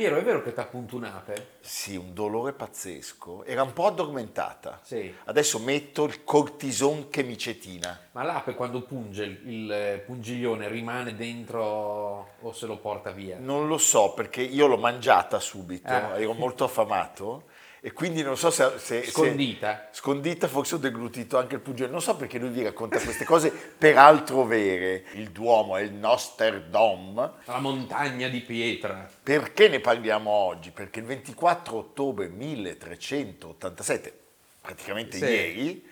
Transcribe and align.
Piero, 0.00 0.16
è 0.16 0.22
vero 0.22 0.40
che 0.40 0.54
ti 0.54 0.60
appunto 0.60 0.96
un'ape? 0.96 1.58
Sì, 1.60 1.94
un 1.94 2.14
dolore 2.14 2.54
pazzesco. 2.54 3.44
Era 3.44 3.62
un 3.62 3.74
po' 3.74 3.84
addormentata. 3.84 4.80
Sì. 4.82 5.14
Adesso 5.24 5.58
metto 5.58 6.04
il 6.04 6.24
cortison 6.24 7.10
che 7.10 7.22
mi 7.22 7.36
cetina. 7.36 8.00
Ma 8.12 8.22
l'ape 8.22 8.54
quando 8.54 8.80
punge 8.80 9.24
il, 9.24 9.40
il 9.46 10.02
pungiglione 10.06 10.68
rimane 10.68 11.14
dentro 11.14 12.28
o 12.40 12.52
se 12.54 12.64
lo 12.64 12.78
porta 12.78 13.10
via? 13.10 13.36
Non 13.38 13.68
lo 13.68 13.76
so 13.76 14.14
perché 14.14 14.40
io 14.40 14.66
l'ho 14.68 14.78
mangiata 14.78 15.38
subito, 15.38 15.92
Ah. 15.92 16.18
ero 16.18 16.32
molto 16.32 16.64
affamato 16.64 17.48
e 17.82 17.92
quindi 17.92 18.22
non 18.22 18.36
so 18.36 18.50
se... 18.50 18.72
se- 18.76 19.02
se- 19.04 19.10
Scondita? 19.10 19.88
Scondita, 19.90 20.48
forse 20.48 20.74
ho 20.74 20.78
deglutito 20.78 21.38
anche 21.38 21.54
il 21.54 21.60
pugile. 21.62 21.88
Non 21.88 22.02
so 22.02 22.14
perché 22.14 22.38
lui 22.38 22.50
vi 22.50 22.62
racconta 22.62 22.98
queste 23.00 23.24
cose 23.24 23.50
peraltro 23.50 24.44
vere. 24.44 25.04
Il 25.14 25.30
Duomo 25.30 25.76
è 25.76 25.82
il 25.82 25.92
Nosterdom. 25.92 27.32
La 27.44 27.58
montagna 27.58 28.28
di 28.28 28.40
pietra. 28.40 29.08
Perché 29.22 29.68
ne 29.68 29.80
parliamo 29.80 30.30
oggi? 30.30 30.70
Perché 30.70 31.00
il 31.00 31.06
24 31.06 31.76
ottobre 31.76 32.28
1387, 32.28 34.12
praticamente 34.60 35.16
Sì. 35.16 35.24
ieri, 35.24 35.88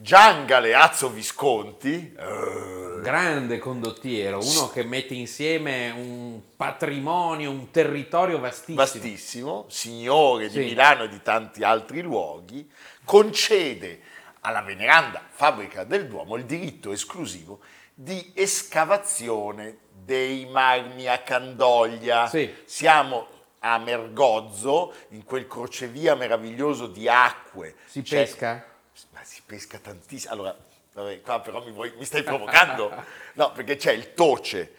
Gian 0.00 0.46
Galeazzo 0.46 1.10
Visconti, 1.10 2.14
Grande 3.02 3.58
condottiero, 3.58 4.38
uno 4.38 4.68
che 4.70 4.84
mette 4.84 5.14
insieme 5.14 5.90
un 5.90 6.40
patrimonio, 6.56 7.50
un 7.50 7.72
territorio 7.72 8.38
vastissimo. 8.38 8.76
vastissimo, 8.76 9.64
signore 9.68 10.50
Sì. 10.50 10.60
di 10.60 10.64
Milano 10.66 11.02
e 11.04 11.08
di 11.08 11.20
tanti 11.20 11.64
altri 11.64 12.00
luoghi, 12.02 12.70
concede 13.04 14.00
alla 14.42 14.62
veneranda 14.62 15.20
fabbrica 15.28 15.82
del 15.82 16.06
Duomo 16.06 16.36
il 16.36 16.44
diritto 16.44 16.92
esclusivo 16.92 17.58
di 17.92 18.30
escavazione 18.34 19.78
dei 19.90 20.46
marmi 20.46 21.08
a 21.08 21.18
Candoglia. 21.22 22.28
Sì. 22.28 22.52
Siamo 22.64 23.26
a 23.60 23.78
Mergozzo, 23.78 24.92
in 25.10 25.24
quel 25.24 25.48
crocevia 25.48 26.14
meraviglioso 26.14 26.86
di 26.86 27.08
acque. 27.08 27.74
Si 27.86 28.02
C'è- 28.02 28.16
pesca? 28.24 28.64
Ma 29.10 29.20
si 29.22 29.42
pesca 29.44 29.78
tantissimo. 29.78 30.32
Allora, 30.32 30.56
vabbè, 30.94 31.20
qua 31.20 31.40
però 31.40 31.64
mi, 31.64 31.70
vuoi- 31.70 31.92
mi 31.96 32.04
stai 32.04 32.22
provocando. 32.22 32.92
No, 33.34 33.52
perché 33.52 33.76
c'è 33.76 33.92
il 33.92 34.14
Toce, 34.14 34.74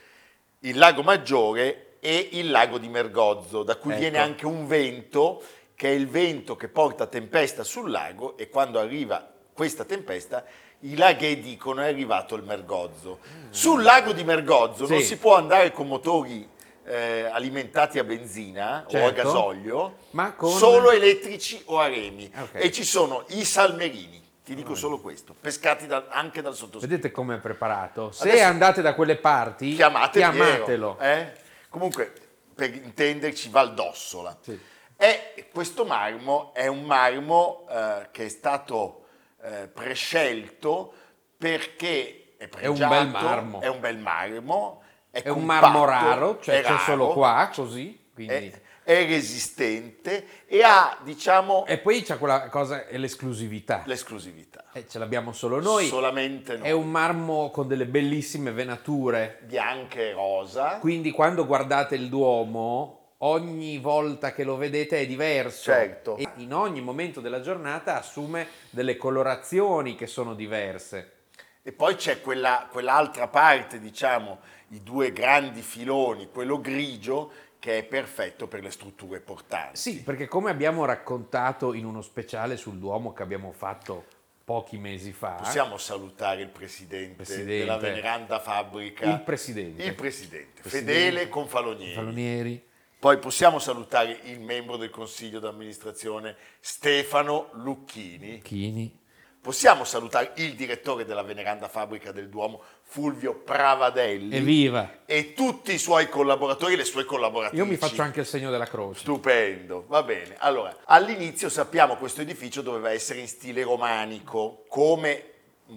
il 0.59 0.77
lago 0.77 1.01
Maggiore 1.03 1.97
e 1.99 2.29
il 2.33 2.49
lago 2.51 2.77
di 2.77 2.87
Mergozzo, 2.89 3.63
da 3.63 3.75
cui 3.77 3.91
Ecco. 3.91 3.99
viene 4.01 4.17
anche 4.17 4.45
un 4.45 4.67
vento, 4.67 5.41
che 5.75 5.89
è 5.89 5.91
il 5.93 6.07
vento 6.07 6.55
che 6.55 6.67
porta 6.67 7.07
tempesta 7.07 7.63
sul 7.63 7.89
lago 7.89 8.37
e 8.37 8.49
quando 8.49 8.79
arriva 8.79 9.25
questa 9.53 9.85
tempesta 9.85 10.43
i 10.83 10.95
laghi 10.95 11.39
dicono 11.41 11.81
è 11.81 11.87
arrivato 11.87 12.35
il 12.35 12.43
Mergozzo. 12.43 13.19
Sul 13.49 13.81
lago 13.83 14.13
di 14.13 14.23
Mergozzo 14.23 14.87
non 14.87 14.99
Sì. 14.99 15.05
si 15.05 15.17
può 15.17 15.35
andare 15.35 15.71
con 15.71 15.87
motori 15.87 16.47
eh, 16.89 17.29
alimentati 17.31 17.99
a 17.99 18.03
benzina 18.03 18.81
o 18.83 18.87
a 18.87 18.89
Certo. 18.89 19.21
gasolio, 19.21 19.95
con- 20.35 20.49
solo 20.51 20.89
elettrici 20.91 21.61
o 21.65 21.79
a 21.79 21.87
remi. 21.87 22.31
Ok. 22.35 22.49
E 22.53 22.71
ci 22.71 22.83
sono 22.83 23.25
i 23.29 23.43
salmerini, 23.45 24.21
ti 24.43 24.55
dico 24.55 24.73
solo 24.73 24.99
questo, 24.99 25.35
pescati 25.39 25.85
da- 25.85 26.07
anche 26.09 26.41
dal 26.41 26.55
sottoscritto. 26.55 26.87
Vedete 26.87 27.11
come 27.11 27.35
è 27.35 27.37
preparato? 27.39 28.11
Se 28.11 28.27
Adesso- 28.29 28.43
andate 28.45 28.81
da 28.81 28.95
quelle 28.95 29.17
parti, 29.17 29.75
Chiamate 29.75 30.17
chiamatelo. 30.19 30.95
Piero, 30.95 30.99
eh? 30.99 31.31
Comunque, 31.69 32.11
per 32.55 32.73
intenderci, 32.73 33.49
Valdossola. 33.49 34.35
Sì. 34.41 34.59
E 34.97 35.47
questo 35.53 35.85
marmo 35.85 36.51
è 36.53 36.67
un 36.67 36.83
marmo 36.83 37.65
eh, 37.69 38.07
che 38.11 38.25
è 38.25 38.29
stato 38.29 39.05
eh, 39.43 39.67
prescelto 39.67 40.93
perché 41.37 42.33
è 42.37 42.43
un 42.43 42.49
pregiato, 42.49 42.93
bel 42.95 43.07
marmo. 43.07 43.61
È 43.61 43.67
un 43.67 43.79
bel 43.79 43.97
marmo. 43.97 44.78
È, 45.11 45.23
È 45.23 45.29
un 45.29 45.43
marmo 45.43 45.85
raro, 45.85 46.39
cioè 46.41 46.61
c'è 46.61 46.77
solo 46.79 47.07
raro, 47.07 47.13
qua, 47.13 47.49
così. 47.53 47.99
Quindi... 48.13 48.33
È, 48.33 48.61
è 48.89 49.05
resistente 49.05 50.45
e 50.47 50.63
ha, 50.63 50.97
diciamo, 51.03 51.63
E 51.67 51.77
poi 51.77 52.01
c'è 52.01 52.17
quella 52.17 52.49
cosa, 52.49 52.87
è 52.87 52.97
l'esclusività. 52.97 53.83
l'esclusività. 53.85 54.65
Eh, 54.73 54.87
ce 54.87 54.97
l'abbiamo 54.97 55.31
solo 55.31 55.61
noi. 55.61 55.85
Solamente 55.85 56.57
noi. 56.57 56.67
È 56.67 56.71
un 56.71 56.89
marmo 56.89 57.51
con 57.51 57.67
delle 57.67 57.85
bellissime 57.85 58.51
venature. 58.51 59.41
bianca 59.43 59.99
e 59.99 60.13
rosa. 60.13 60.77
Quindi 60.79 61.11
quando 61.11 61.45
guardate 61.45 61.93
il 61.93 62.09
Duomo, 62.09 63.13
ogni 63.19 63.77
volta 63.77 64.31
che 64.33 64.43
lo 64.43 64.57
vedete 64.57 65.01
è 65.01 65.05
diverso. 65.05 65.71
Certo. 65.71 66.17
E 66.17 66.27
in 66.37 66.51
ogni 66.51 66.81
momento 66.81 67.21
della 67.21 67.41
giornata 67.41 67.95
assume 67.95 68.47
delle 68.71 68.97
colorazioni 68.97 69.93
che 69.93 70.07
sono 70.07 70.33
diverse. 70.33 71.13
E 71.61 71.71
poi 71.73 71.93
c'è 71.95 72.21
quella, 72.21 72.67
quell'altra 72.71 73.27
parte, 73.27 73.79
diciamo, 73.79 74.39
i 74.69 74.81
due 74.83 75.11
grandi 75.11 75.61
filoni, 75.61 76.29
quello 76.29 76.59
grigio, 76.59 77.31
che 77.59 77.79
è 77.79 77.83
perfetto 77.83 78.47
per 78.47 78.61
le 78.63 78.71
strutture 78.71 79.19
portanti. 79.19 79.77
Sì, 79.77 80.01
perché 80.03 80.27
come 80.27 80.49
abbiamo 80.49 80.85
raccontato 80.85 81.73
in 81.73 81.85
uno 81.85 82.01
speciale 82.01 82.55
sul 82.55 82.77
Duomo 82.77 83.11
che 83.13 83.23
abbiamo 83.23 83.51
fatto 83.51 84.05
pochi 84.45 84.77
mesi 84.77 85.11
fa, 85.11 85.33
Possiamo 85.33 85.77
salutare 85.77 86.41
il 86.41 86.47
presidente, 86.49 87.15
Presidente. 87.15 87.57
della 87.59 87.77
veneranda 87.77 88.39
fabbrica. 88.39 89.05
il 89.05 89.21
presidente, 89.21 89.83
Il 89.83 89.93
presidente, 89.93 90.61
Presidente. 90.61 90.91
fedele 90.93 91.29
Confalonieri. 91.29 91.93
Falonieri, 91.93 92.67
Poi 92.97 93.17
possiamo 93.19 93.59
salutare 93.59 94.19
il 94.23 94.39
membro 94.39 94.75
del 94.77 94.89
consiglio 94.89 95.39
d'amministrazione 95.39 96.35
Stefano 96.61 97.49
Lucchini. 97.53 98.41
Chini, 98.41 98.97
Possiamo 99.41 99.83
salutare 99.85 100.31
il 100.37 100.55
direttore 100.55 101.05
della 101.05 101.21
veneranda 101.23 101.69
fabbrica 101.69 102.11
del 102.11 102.27
Duomo, 102.27 102.61
Fulvio 102.91 103.35
Pravadelli. 103.35 104.35
evviva! 104.35 105.01
E 105.05 105.33
tutti 105.33 105.73
i 105.73 105.77
suoi 105.77 106.09
collaboratori 106.09 106.73
e 106.73 106.77
le 106.77 106.83
sue 106.83 107.05
collaboratrici. 107.05 107.61
Io 107.61 107.69
mi 107.69 107.77
faccio 107.77 108.01
anche 108.01 108.21
il 108.21 108.25
segno 108.25 108.49
della 108.49 108.65
croce. 108.65 109.01
Stupendo, 109.01 109.85
va 109.87 110.01
bene. 110.01 110.35
Allora, 110.39 110.75
all'inizio 110.85 111.49
sappiamo 111.49 111.93
che 111.93 111.99
questo 111.99 112.21
edificio 112.21 112.63
doveva 112.63 112.91
essere 112.91 113.19
in 113.19 113.27
stile 113.27 113.61
romanico, 113.61 114.63
come 114.67 115.23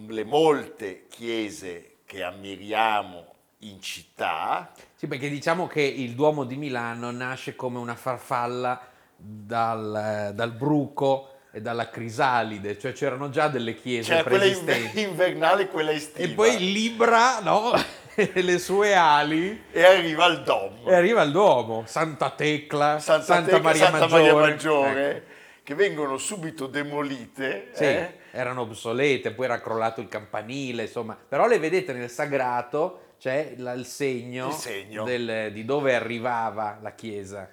le 0.07 0.23
molte 0.23 1.05
chiese 1.07 1.97
che 2.05 2.23
ammiriamo 2.23 3.25
in 3.59 3.79
città. 3.79 4.71
Sì, 4.95 5.05
perché 5.05 5.29
diciamo 5.29 5.67
che 5.67 5.81
il 5.83 6.15
Duomo 6.15 6.45
di 6.45 6.55
Milano 6.55 7.11
nasce 7.11 7.55
come 7.55 7.77
una 7.77 7.95
farfalla 7.95 8.87
dal, 9.15 10.31
dal 10.33 10.51
bruco 10.51 11.32
e 11.55 11.61
dalla 11.61 11.87
crisalide, 11.89 12.79
cioè 12.79 12.93
c'erano 12.93 13.29
già 13.29 13.47
delle 13.47 13.75
chiese 13.75 14.11
Cioè, 14.15 14.23
quella 14.23 14.39
preesistenti. 14.39 14.81
inver- 15.01 15.07
invernale 15.11 15.61
e 15.63 15.67
quella 15.67 15.91
estiva. 15.91 16.27
E 16.27 16.31
poi 16.31 16.57
libra, 16.71 17.39
no? 17.41 17.71
le 18.33 18.57
sue 18.59 18.95
ali 18.95 19.63
E 19.71 19.83
arriva 19.83 20.25
il 20.25 20.41
Dom. 20.41 20.87
e 20.87 20.95
arriva 20.95 21.21
il 21.21 21.31
Duomo, 21.31 21.83
Santa 21.85 22.31
Tecla, 22.31 22.97
Santa, 22.99 23.23
Santa, 23.23 23.45
Tecla, 23.51 23.61
Maria, 23.61 23.81
Santa 23.83 23.99
Maggiore. 24.07 24.21
Maria 24.33 24.33
Maggiore, 24.49 25.15
Ecco. 25.15 25.25
che 25.63 25.75
vengono 25.75 26.17
subito 26.17 26.65
demolite. 26.65 27.69
Sì, 27.73 27.83
eh? 27.83 28.17
erano 28.31 28.61
obsolete, 28.61 29.31
poi 29.31 29.45
era 29.45 29.61
crollato 29.61 30.01
il 30.01 30.07
campanile, 30.07 30.83
insomma. 30.83 31.15
Però 31.27 31.45
le 31.47 31.59
vedete 31.59 31.93
nel 31.93 32.09
sagrato, 32.09 33.13
c'è 33.19 33.53
il 33.55 33.83
segno, 33.85 34.47
Il 34.47 34.53
segno. 34.53 35.03
del- 35.03 35.51
di 35.53 35.63
dove 35.65 35.93
arrivava 35.93 36.79
la 36.81 36.93
chiesa. 36.93 37.47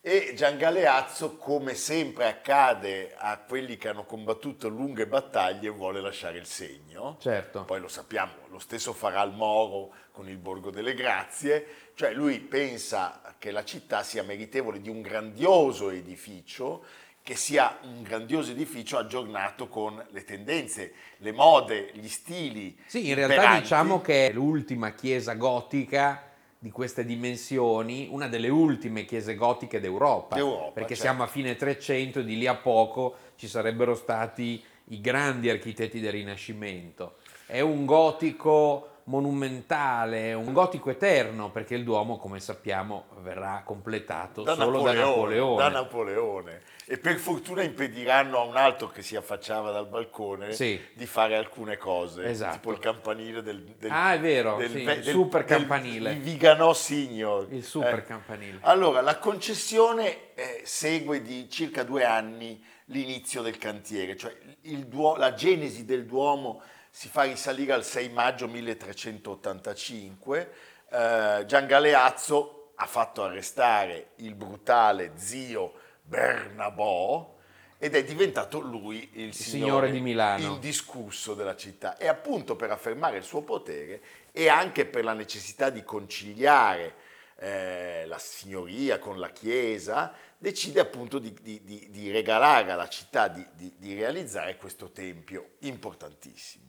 E 0.00 0.32
Gian 0.36 0.56
Galeazzo, 0.56 1.36
come 1.36 1.74
sempre 1.74 2.28
accade 2.28 3.14
a 3.16 3.36
quelli 3.38 3.76
che 3.76 3.88
hanno 3.88 4.04
combattuto 4.04 4.68
lunghe 4.68 5.08
battaglie, 5.08 5.70
vuole 5.70 6.00
lasciare 6.00 6.38
il 6.38 6.46
segno. 6.46 7.16
Certo. 7.20 7.64
Poi 7.64 7.80
lo 7.80 7.88
sappiamo, 7.88 8.32
lo 8.48 8.60
stesso 8.60 8.92
farà 8.92 9.22
il 9.22 9.32
Moro 9.32 9.92
con 10.12 10.28
il 10.28 10.36
Borgo 10.36 10.70
delle 10.70 10.94
Grazie, 10.94 11.66
cioè 11.94 12.12
lui 12.12 12.38
pensa 12.38 13.34
che 13.38 13.50
la 13.50 13.64
città 13.64 14.04
sia 14.04 14.22
meritevole 14.22 14.80
di 14.80 14.88
un 14.88 15.02
grandioso 15.02 15.90
edificio, 15.90 16.84
che 17.20 17.34
sia 17.34 17.78
un 17.82 18.02
grandioso 18.02 18.52
edificio 18.52 18.98
aggiornato 18.98 19.66
con 19.66 20.02
le 20.10 20.24
tendenze, 20.24 20.92
le 21.18 21.32
mode, 21.32 21.90
gli 21.94 22.08
stili. 22.08 22.78
Sì, 22.86 23.08
in 23.08 23.16
realtà 23.16 23.34
imperanti. 23.34 23.62
diciamo 23.62 24.00
che 24.00 24.28
è 24.28 24.32
l'ultima 24.32 24.92
chiesa 24.92 25.34
gotica 25.34 26.27
di 26.58 26.70
queste 26.70 27.04
dimensioni, 27.04 28.08
una 28.10 28.26
delle 28.26 28.48
ultime 28.48 29.04
chiese 29.04 29.36
gotiche 29.36 29.78
d'Europa, 29.78 30.34
D'Europa, 30.34 30.72
perché 30.72 30.94
certo. 30.94 31.02
siamo 31.02 31.22
a 31.22 31.26
fine 31.26 31.54
300 31.54 32.20
e 32.20 32.24
di 32.24 32.36
lì 32.36 32.46
a 32.46 32.56
poco 32.56 33.14
ci 33.36 33.46
sarebbero 33.46 33.94
stati 33.94 34.62
i 34.86 35.00
grandi 35.00 35.50
architetti 35.50 36.00
del 36.00 36.12
Rinascimento. 36.12 37.16
È 37.46 37.60
un 37.60 37.84
gotico 37.84 38.96
monumentale, 39.08 40.32
un 40.34 40.52
gotico 40.52 40.90
eterno, 40.90 41.50
perché 41.50 41.74
il 41.74 41.84
Duomo, 41.84 42.16
come 42.18 42.40
sappiamo, 42.40 43.06
verrà 43.22 43.62
completato 43.64 44.42
da 44.42 44.54
solo 44.54 44.82
Napoleone, 44.82 44.94
da 44.94 45.04
Napoleone. 45.06 45.56
da 45.62 45.68
Napoleone. 45.68 46.62
E 46.90 46.96
per 46.98 47.16
fortuna 47.18 47.62
impediranno 47.62 48.38
a 48.38 48.44
un 48.44 48.56
altro 48.56 48.88
che 48.88 49.02
si 49.02 49.14
affacciava 49.14 49.70
dal 49.70 49.86
balcone 49.88 50.52
Sì. 50.52 50.80
di 50.94 51.04
fare 51.06 51.36
alcune 51.36 51.76
cose, 51.76 52.24
Esatto. 52.24 52.54
tipo 52.54 52.72
il 52.72 52.78
campanile 52.78 53.42
del, 53.42 53.62
del- 53.78 53.90
Ah, 53.90 54.14
è 54.14 54.20
vero, 54.20 54.56
del, 54.56 54.70
sì, 54.70 54.84
ve- 54.84 54.92
il 54.94 55.02
del- 55.02 55.12
super 55.12 55.44
del- 55.44 55.58
campanile. 55.58 56.12
il 56.12 56.20
Viganò 56.20 56.72
Signor. 56.72 57.46
Il 57.50 57.64
super 57.64 57.98
Eh. 57.98 58.04
campanile. 58.04 58.58
Allora, 58.62 59.00
la 59.02 59.18
concessione 59.18 60.32
eh, 60.34 60.62
segue 60.64 61.20
di 61.20 61.50
circa 61.50 61.82
due 61.82 62.04
anni 62.04 62.62
l'inizio 62.86 63.42
del 63.42 63.58
cantiere, 63.58 64.16
cioè 64.16 64.34
il 64.62 64.86
Duo- 64.86 65.16
la 65.16 65.34
genesi 65.34 65.84
del 65.84 66.06
Duomo 66.06 66.62
si 66.98 67.08
fa 67.08 67.22
risalire 67.22 67.74
al 67.74 67.84
6 67.84 68.08
maggio 68.08 68.48
1385. 68.48 70.52
Eh, 70.90 71.44
Gian 71.46 71.66
Galeazzo 71.68 72.72
ha 72.74 72.86
fatto 72.86 73.22
arrestare 73.22 74.14
il 74.16 74.34
brutale 74.34 75.12
zio 75.14 75.74
Bernabò 76.02 77.36
ed 77.78 77.94
è 77.94 78.02
diventato 78.02 78.58
lui 78.58 79.10
il, 79.12 79.32
signore 79.32 79.92
di 79.92 80.00
Milano. 80.00 80.54
indiscusso 80.54 81.34
della 81.34 81.54
città 81.54 81.96
e 81.98 82.08
appunto 82.08 82.56
per 82.56 82.72
affermare 82.72 83.18
il 83.18 83.22
suo 83.22 83.42
potere 83.42 84.00
e 84.32 84.48
anche 84.48 84.84
per 84.84 85.04
la 85.04 85.12
necessità 85.12 85.70
di 85.70 85.84
conciliare 85.84 86.94
eh, 87.36 88.06
la 88.06 88.18
signoria 88.18 88.98
con 88.98 89.20
la 89.20 89.30
chiesa, 89.30 90.12
decide 90.36 90.80
appunto 90.80 91.20
di, 91.20 91.32
di- 91.40 91.62
di- 91.62 91.86
di 91.90 92.10
regalare 92.10 92.72
alla 92.72 92.88
città, 92.88 93.28
di 93.28 93.94
realizzare 93.94 94.56
questo 94.56 94.90
tempio 94.90 95.50
importantissimo. 95.60 96.67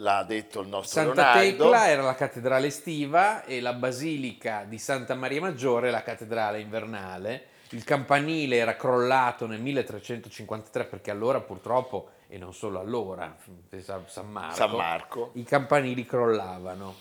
L'ha 0.00 0.22
detto 0.22 0.60
il 0.60 0.68
nostro 0.68 1.02
Santa 1.02 1.34
Leonardo. 1.34 1.64
Tecla 1.64 1.88
era 1.88 2.02
la 2.02 2.14
cattedrale 2.14 2.66
estiva 2.68 3.44
e 3.44 3.60
la 3.60 3.72
basilica 3.72 4.64
di 4.66 4.78
Santa 4.78 5.14
Maria 5.14 5.40
Maggiore 5.40 5.90
la 5.90 6.02
cattedrale 6.02 6.60
invernale. 6.60 7.46
Il 7.70 7.84
campanile 7.84 8.56
era 8.56 8.76
crollato 8.76 9.46
nel 9.46 9.60
1353 9.60 10.84
perché 10.84 11.10
allora 11.10 11.40
purtroppo, 11.40 12.10
e 12.28 12.38
non 12.38 12.54
solo 12.54 12.78
allora, 12.78 13.24
a 13.24 14.02
San 14.06 14.30
Marco, 14.30 14.54
San 14.54 14.70
Marco. 14.70 15.30
i 15.34 15.42
campanili 15.42 16.06
crollavano 16.06 16.94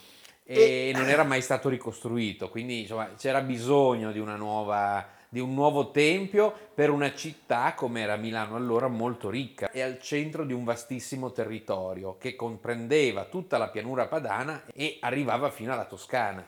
e, 0.43 0.91
non 0.95 1.09
era 1.09 1.23
mai 1.23 1.41
stato 1.41 1.67
ricostruito, 1.67 2.49
quindi 2.49 2.81
insomma, 2.81 3.11
c'era 3.17 3.41
bisogno 3.41 4.13
di, 4.13 4.19
una 4.19 4.37
nuova, 4.37 5.05
di 5.29 5.39
un 5.39 5.53
nuovo 5.53 5.91
tempio 5.91 6.53
per 6.73 6.89
una 6.89 7.13
città 7.13 7.73
come 7.73 8.01
era 8.01 8.15
Milano 8.15 8.55
allora 8.55 8.87
molto 8.87 9.29
ricca 9.29 9.71
e 9.71 9.81
al 9.81 9.99
centro 9.99 10.45
di 10.45 10.53
un 10.53 10.63
vastissimo 10.63 11.31
territorio 11.31 12.17
che 12.17 12.35
comprendeva 12.35 13.25
tutta 13.25 13.57
la 13.57 13.69
pianura 13.69 14.07
padana 14.07 14.63
e 14.73 14.97
arrivava 15.01 15.49
fino 15.49 15.73
alla 15.73 15.85
Toscana. 15.85 16.45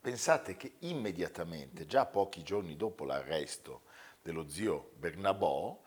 Pensate 0.00 0.56
che 0.56 0.76
immediatamente, 0.80 1.86
già 1.86 2.06
pochi 2.06 2.42
giorni 2.42 2.76
dopo 2.76 3.04
l'arresto 3.04 3.82
dello 4.22 4.48
zio 4.48 4.92
Bernabò, 4.96 5.78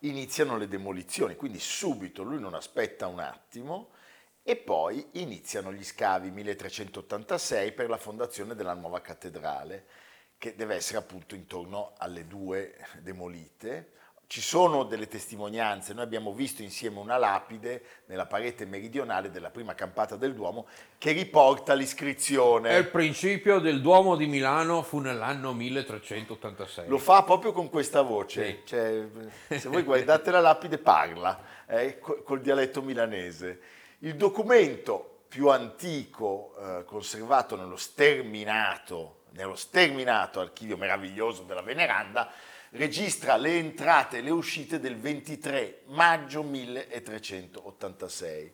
iniziano 0.00 0.56
le 0.56 0.68
demolizioni, 0.68 1.36
quindi 1.36 1.58
subito 1.58 2.22
lui 2.22 2.40
non 2.40 2.54
aspetta 2.54 3.06
un 3.06 3.18
attimo 3.18 3.90
e 4.42 4.56
poi 4.56 5.06
iniziano 5.12 5.72
gli 5.72 5.84
scavi 5.84 6.30
1386 6.30 7.72
per 7.72 7.90
la 7.90 7.98
fondazione 7.98 8.54
della 8.54 8.72
nuova 8.72 9.02
cattedrale, 9.02 9.86
che 10.38 10.54
deve 10.54 10.76
essere 10.76 10.98
appunto 10.98 11.34
intorno 11.34 11.92
alle 11.98 12.26
due 12.26 12.74
demolite. 13.00 13.92
Ci 14.28 14.42
sono 14.42 14.84
delle 14.84 15.08
testimonianze, 15.08 15.94
noi 15.94 16.04
abbiamo 16.04 16.34
visto 16.34 16.60
insieme 16.62 16.98
una 16.98 17.16
lapide 17.16 17.82
nella 18.06 18.26
parete 18.26 18.66
meridionale 18.66 19.30
della 19.30 19.48
prima 19.48 19.74
campata 19.74 20.16
del 20.16 20.34
Duomo 20.34 20.66
che 20.98 21.12
riporta 21.12 21.72
l'iscrizione. 21.72 22.70
E 22.76 22.78
il 22.78 22.88
principio 22.88 23.58
del 23.58 23.80
Duomo 23.80 24.16
di 24.16 24.26
Milano 24.26 24.82
fu 24.82 24.98
nell'anno 24.98 25.54
1386. 25.54 26.88
Lo 26.88 26.98
fa 26.98 27.22
proprio 27.22 27.52
con 27.52 27.70
questa 27.70 28.02
voce, 28.02 28.46
Sì. 28.46 28.60
cioè, 28.66 29.06
se 29.48 29.68
voi 29.70 29.82
guardate 29.82 30.30
la 30.30 30.40
lapide 30.40 30.76
parla 30.76 31.42
eh, 31.66 31.98
co- 31.98 32.22
col 32.22 32.42
dialetto 32.42 32.82
milanese. 32.82 33.60
Il 34.00 34.14
documento 34.16 35.20
più 35.26 35.48
antico 35.48 36.54
eh, 36.60 36.84
conservato 36.84 37.56
nello 37.56 37.76
sterminato, 37.76 39.17
nello 39.38 39.54
sterminato 39.54 40.40
archivio 40.40 40.76
meraviglioso 40.76 41.44
della 41.44 41.62
Veneranda 41.62 42.28
registra 42.70 43.36
le 43.36 43.56
entrate 43.56 44.18
e 44.18 44.20
le 44.20 44.30
uscite 44.30 44.80
del 44.80 44.96
23 44.96 45.82
maggio 45.86 46.42
1386. 46.42 48.52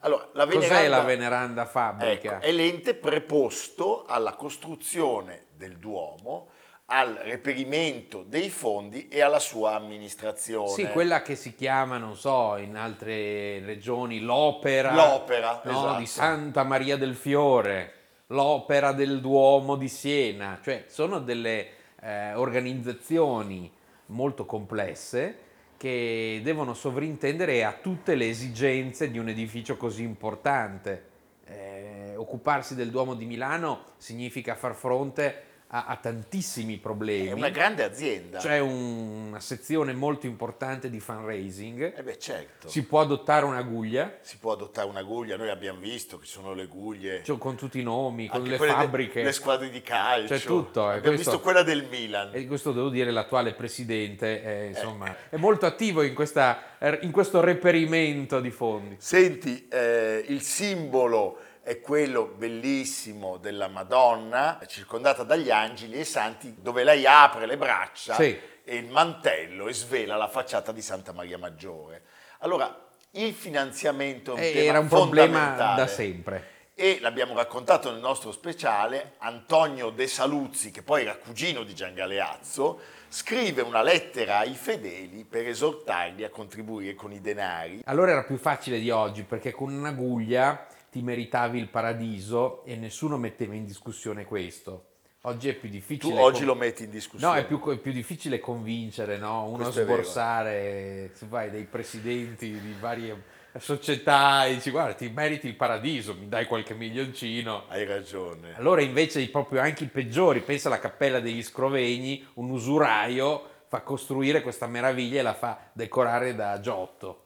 Allora, 0.00 0.28
la 0.32 0.46
Cos'è 0.46 0.88
la 0.88 1.02
veneranda 1.02 1.64
fabbrica? 1.64 2.34
Ecco, 2.34 2.44
è 2.44 2.50
l'ente 2.50 2.94
preposto 2.94 4.04
alla 4.04 4.32
costruzione 4.32 5.44
del 5.54 5.78
Duomo, 5.78 6.48
al 6.86 7.20
reperimento 7.22 8.24
dei 8.24 8.50
fondi 8.50 9.06
e 9.08 9.22
alla 9.22 9.38
sua 9.38 9.74
amministrazione. 9.74 10.70
Sì, 10.70 10.88
quella 10.88 11.22
che 11.22 11.36
si 11.36 11.54
chiama, 11.54 11.98
non 11.98 12.16
so, 12.16 12.56
in 12.56 12.74
altre 12.76 13.60
regioni 13.60 14.18
l'opera, 14.20 14.92
L'opera, 14.92 15.60
no, 15.64 15.70
esatto. 15.70 15.98
di 15.98 16.06
Santa 16.06 16.64
Maria 16.64 16.96
del 16.96 17.14
Fiore, 17.14 17.95
l'opera 18.28 18.92
del 18.92 19.20
Duomo 19.20 19.76
di 19.76 19.88
Siena, 19.88 20.58
cioè 20.62 20.84
sono 20.88 21.20
delle 21.20 21.68
eh, 22.00 22.34
organizzazioni 22.34 23.70
molto 24.06 24.44
complesse 24.44 25.44
che 25.76 26.40
devono 26.42 26.74
sovrintendere 26.74 27.64
a 27.64 27.72
tutte 27.72 28.14
le 28.14 28.28
esigenze 28.28 29.10
di 29.10 29.18
un 29.18 29.28
edificio 29.28 29.76
così 29.76 30.02
importante. 30.02 31.14
Eh, 31.44 32.14
occuparsi 32.16 32.74
del 32.74 32.90
Duomo 32.90 33.14
di 33.14 33.26
Milano 33.26 33.92
significa 33.98 34.54
far 34.54 34.74
fronte 34.74 35.42
a, 35.68 35.86
a 35.86 35.96
tantissimi 35.96 36.76
problemi. 36.78 37.28
È 37.28 37.32
una 37.32 37.48
grande 37.48 37.82
azienda. 37.82 38.38
C'è 38.38 38.58
un- 38.60 39.24
una 39.28 39.40
sezione 39.40 39.92
molto 39.92 40.26
importante 40.26 40.88
di 40.88 41.00
fundraising. 41.00 41.92
Eh 41.98 42.02
beh, 42.02 42.18
certo. 42.18 42.68
Si 42.68 42.84
può 42.84 43.00
adottare 43.00 43.44
un'aguglia, 43.44 44.18
Si 44.20 44.38
può 44.38 44.52
adottare 44.52 44.88
una 44.88 45.02
guglia, 45.02 45.36
noi 45.36 45.50
abbiamo 45.50 45.80
visto 45.80 46.18
che 46.18 46.26
sono 46.26 46.54
le 46.54 46.66
guglie. 46.66 47.22
cioè, 47.24 47.36
con 47.38 47.56
tutti 47.56 47.80
i 47.80 47.82
nomi, 47.82 48.28
con 48.28 48.38
anche 48.38 48.50
le 48.50 48.56
quelle 48.58 48.72
de- 48.74 48.78
fabbriche. 48.78 49.22
le 49.22 49.32
squadre 49.32 49.68
di 49.70 49.82
calcio. 49.82 50.34
C'è 50.34 50.40
tutto, 50.40 50.82
eh, 50.82 50.96
Abbiamo 50.96 51.14
questo- 51.16 51.30
visto 51.30 51.40
quella 51.40 51.62
del 51.62 51.86
Milan. 51.90 52.30
E 52.32 52.46
questo 52.46 52.72
devo 52.72 52.88
dire, 52.88 53.10
l'attuale 53.10 53.52
presidente 53.54 54.42
è, 54.42 54.62
insomma, 54.68 55.14
è 55.28 55.36
molto 55.36 55.66
attivo 55.66 56.02
in, 56.02 56.14
questa- 56.14 56.74
in 57.00 57.10
questo 57.10 57.40
reperimento 57.40 58.40
di 58.40 58.50
fondi. 58.50 58.96
Senti, 58.98 59.66
eh, 59.68 60.24
il 60.28 60.40
simbolo 60.42 61.38
è 61.66 61.80
quello 61.80 62.26
bellissimo 62.26 63.38
della 63.38 63.66
Madonna, 63.66 64.60
circondata 64.68 65.24
dagli 65.24 65.50
angeli 65.50 65.98
e 65.98 66.04
santi, 66.04 66.54
dove 66.60 66.84
lei 66.84 67.04
apre 67.06 67.44
le 67.44 67.56
braccia 67.56 68.14
Sì. 68.14 68.38
e 68.62 68.76
il 68.76 68.86
mantello 68.88 69.66
e 69.66 69.72
svela 69.72 70.14
la 70.14 70.28
facciata 70.28 70.70
di 70.70 70.80
Santa 70.80 71.10
Maria 71.12 71.38
Maggiore. 71.38 72.02
Allora, 72.38 72.72
il 73.10 73.34
finanziamento 73.34 74.34
un 74.34 74.38
Eh, 74.38 74.64
Era 74.64 74.78
un 74.78 74.86
problema 74.86 75.74
da 75.74 75.88
sempre. 75.88 76.54
E 76.76 76.98
l'abbiamo 77.00 77.34
raccontato 77.34 77.90
nel 77.90 77.98
nostro 77.98 78.30
speciale, 78.30 79.14
Antonio 79.18 79.90
De 79.90 80.06
Saluzzi, 80.06 80.70
che 80.70 80.82
poi 80.82 81.02
era 81.02 81.16
cugino 81.16 81.64
di 81.64 81.74
Gian 81.74 81.94
Galeazzo, 81.94 82.78
scrive 83.08 83.62
una 83.62 83.82
lettera 83.82 84.38
ai 84.38 84.54
fedeli 84.54 85.24
per 85.24 85.48
esortarli 85.48 86.22
a 86.22 86.28
contribuire 86.28 86.94
con 86.94 87.10
i 87.10 87.20
denari. 87.20 87.80
Allora 87.86 88.12
era 88.12 88.22
più 88.22 88.36
facile 88.36 88.78
di 88.78 88.90
oggi 88.90 89.24
perché 89.24 89.50
con 89.50 89.72
un'aguglia 89.72 90.68
ti 90.96 91.02
meritavi 91.02 91.58
il 91.58 91.68
paradiso 91.68 92.64
e 92.64 92.74
nessuno 92.74 93.18
metteva 93.18 93.52
in 93.52 93.66
discussione 93.66 94.24
questo. 94.24 94.86
Oggi 95.22 95.50
è 95.50 95.52
più 95.52 95.68
Tu 95.68 95.74
difficile. 95.74 96.18
oggi 96.18 96.38
con- 96.38 96.46
lo 96.46 96.54
metti 96.54 96.84
in 96.84 96.90
discussione. 96.90 97.34
No, 97.34 97.38
è 97.38 97.44
più, 97.44 97.62
è 97.70 97.76
più 97.76 97.92
difficile 97.92 98.40
convincere, 98.40 99.18
no? 99.18 99.44
Uno 99.44 99.64
Questo 99.64 99.82
sborsare, 99.82 101.12
vai 101.28 101.50
dei 101.50 101.64
presidenti 101.64 102.58
di 102.58 102.74
varie 102.80 103.24
società 103.58 104.46
e 104.46 104.54
dici 104.54 104.70
guarda 104.70 104.94
ti 104.94 105.10
meriti 105.10 105.48
il 105.48 105.54
paradiso, 105.54 106.14
mi 106.14 106.28
dai 106.28 106.46
qualche 106.46 106.72
milioncino. 106.72 107.64
Hai 107.68 107.84
ragione. 107.84 108.56
Allora 108.56 108.80
invece 108.80 109.28
proprio 109.28 109.60
anche 109.60 109.84
i 109.84 109.88
peggiori, 109.88 110.40
pensa 110.40 110.68
alla 110.68 110.78
cappella 110.78 111.20
degli 111.20 111.42
Scrovegni, 111.42 112.26
un 112.34 112.48
usuraio 112.48 113.50
fa 113.68 113.82
costruire 113.82 114.40
questa 114.40 114.66
meraviglia 114.66 115.18
e 115.20 115.22
la 115.22 115.34
fa 115.34 115.58
decorare 115.74 116.34
da 116.34 116.58
Giotto. 116.60 117.24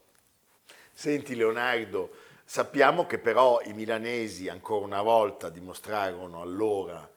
Senti 0.92 1.36
Leonardo, 1.36 2.10
sappiamo 2.50 3.07
che 3.07 3.19
però 3.19 3.61
i 3.62 3.73
milanesi 3.73 4.49
ancora 4.49 4.85
una 4.85 5.02
volta 5.02 5.50
dimostrarono 5.50 6.42
allora 6.42 7.09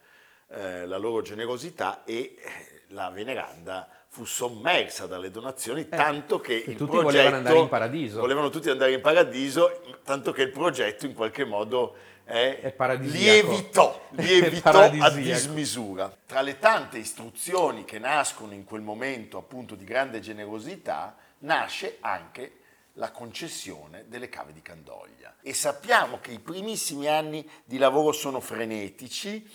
eh, 0.49 0.85
la 0.85 0.97
loro 0.97 1.23
generosità 1.23 2.03
e 2.03 2.35
eh, 2.37 2.81
la 2.89 3.09
veneranda 3.09 3.89
fu 4.09 4.25
sommersa 4.25 5.07
dalle 5.07 5.31
donazioni, 5.31 5.89
tanto 5.89 6.39
che, 6.39 6.53
il 6.53 6.75
tutti 6.75 6.91
progetto... 6.91 7.01
volevano 7.01 7.35
andare 7.37 7.57
in 7.57 7.67
paradiso. 7.67 8.19
Volevano 8.19 8.49
tutti 8.51 8.69
andare 8.69 8.93
in 8.93 9.01
paradiso, 9.01 9.81
tanto 10.03 10.31
che 10.31 10.43
il 10.43 10.51
progetto 10.51 11.07
in 11.07 11.15
qualche 11.15 11.45
modo 11.45 11.95
eh, 12.25 12.75
lievitò, 12.99 14.09
lievitò 14.13 14.91
a 14.99 15.09
dismisura. 15.09 16.15
Tra 16.27 16.41
le 16.41 16.59
tante 16.59 16.99
istruzioni 16.99 17.85
che 17.85 17.97
nascono 17.97 18.53
in 18.53 18.65
quel 18.65 18.81
momento 18.81 19.39
appunto 19.39 19.73
di 19.73 19.83
grande 19.83 20.19
generosità, 20.19 21.17
nasce 21.39 21.97
anche 22.01 22.57
la 22.93 23.11
concessione 23.11 24.05
delle 24.07 24.29
cave 24.29 24.53
di 24.53 24.61
Candoglia. 24.61 25.35
E 25.41 25.53
sappiamo 25.53 26.19
che 26.19 26.31
i 26.31 26.39
primissimi 26.39 27.07
anni 27.07 27.47
di 27.65 27.77
lavoro 27.77 28.11
sono 28.11 28.39
frenetici, 28.39 29.47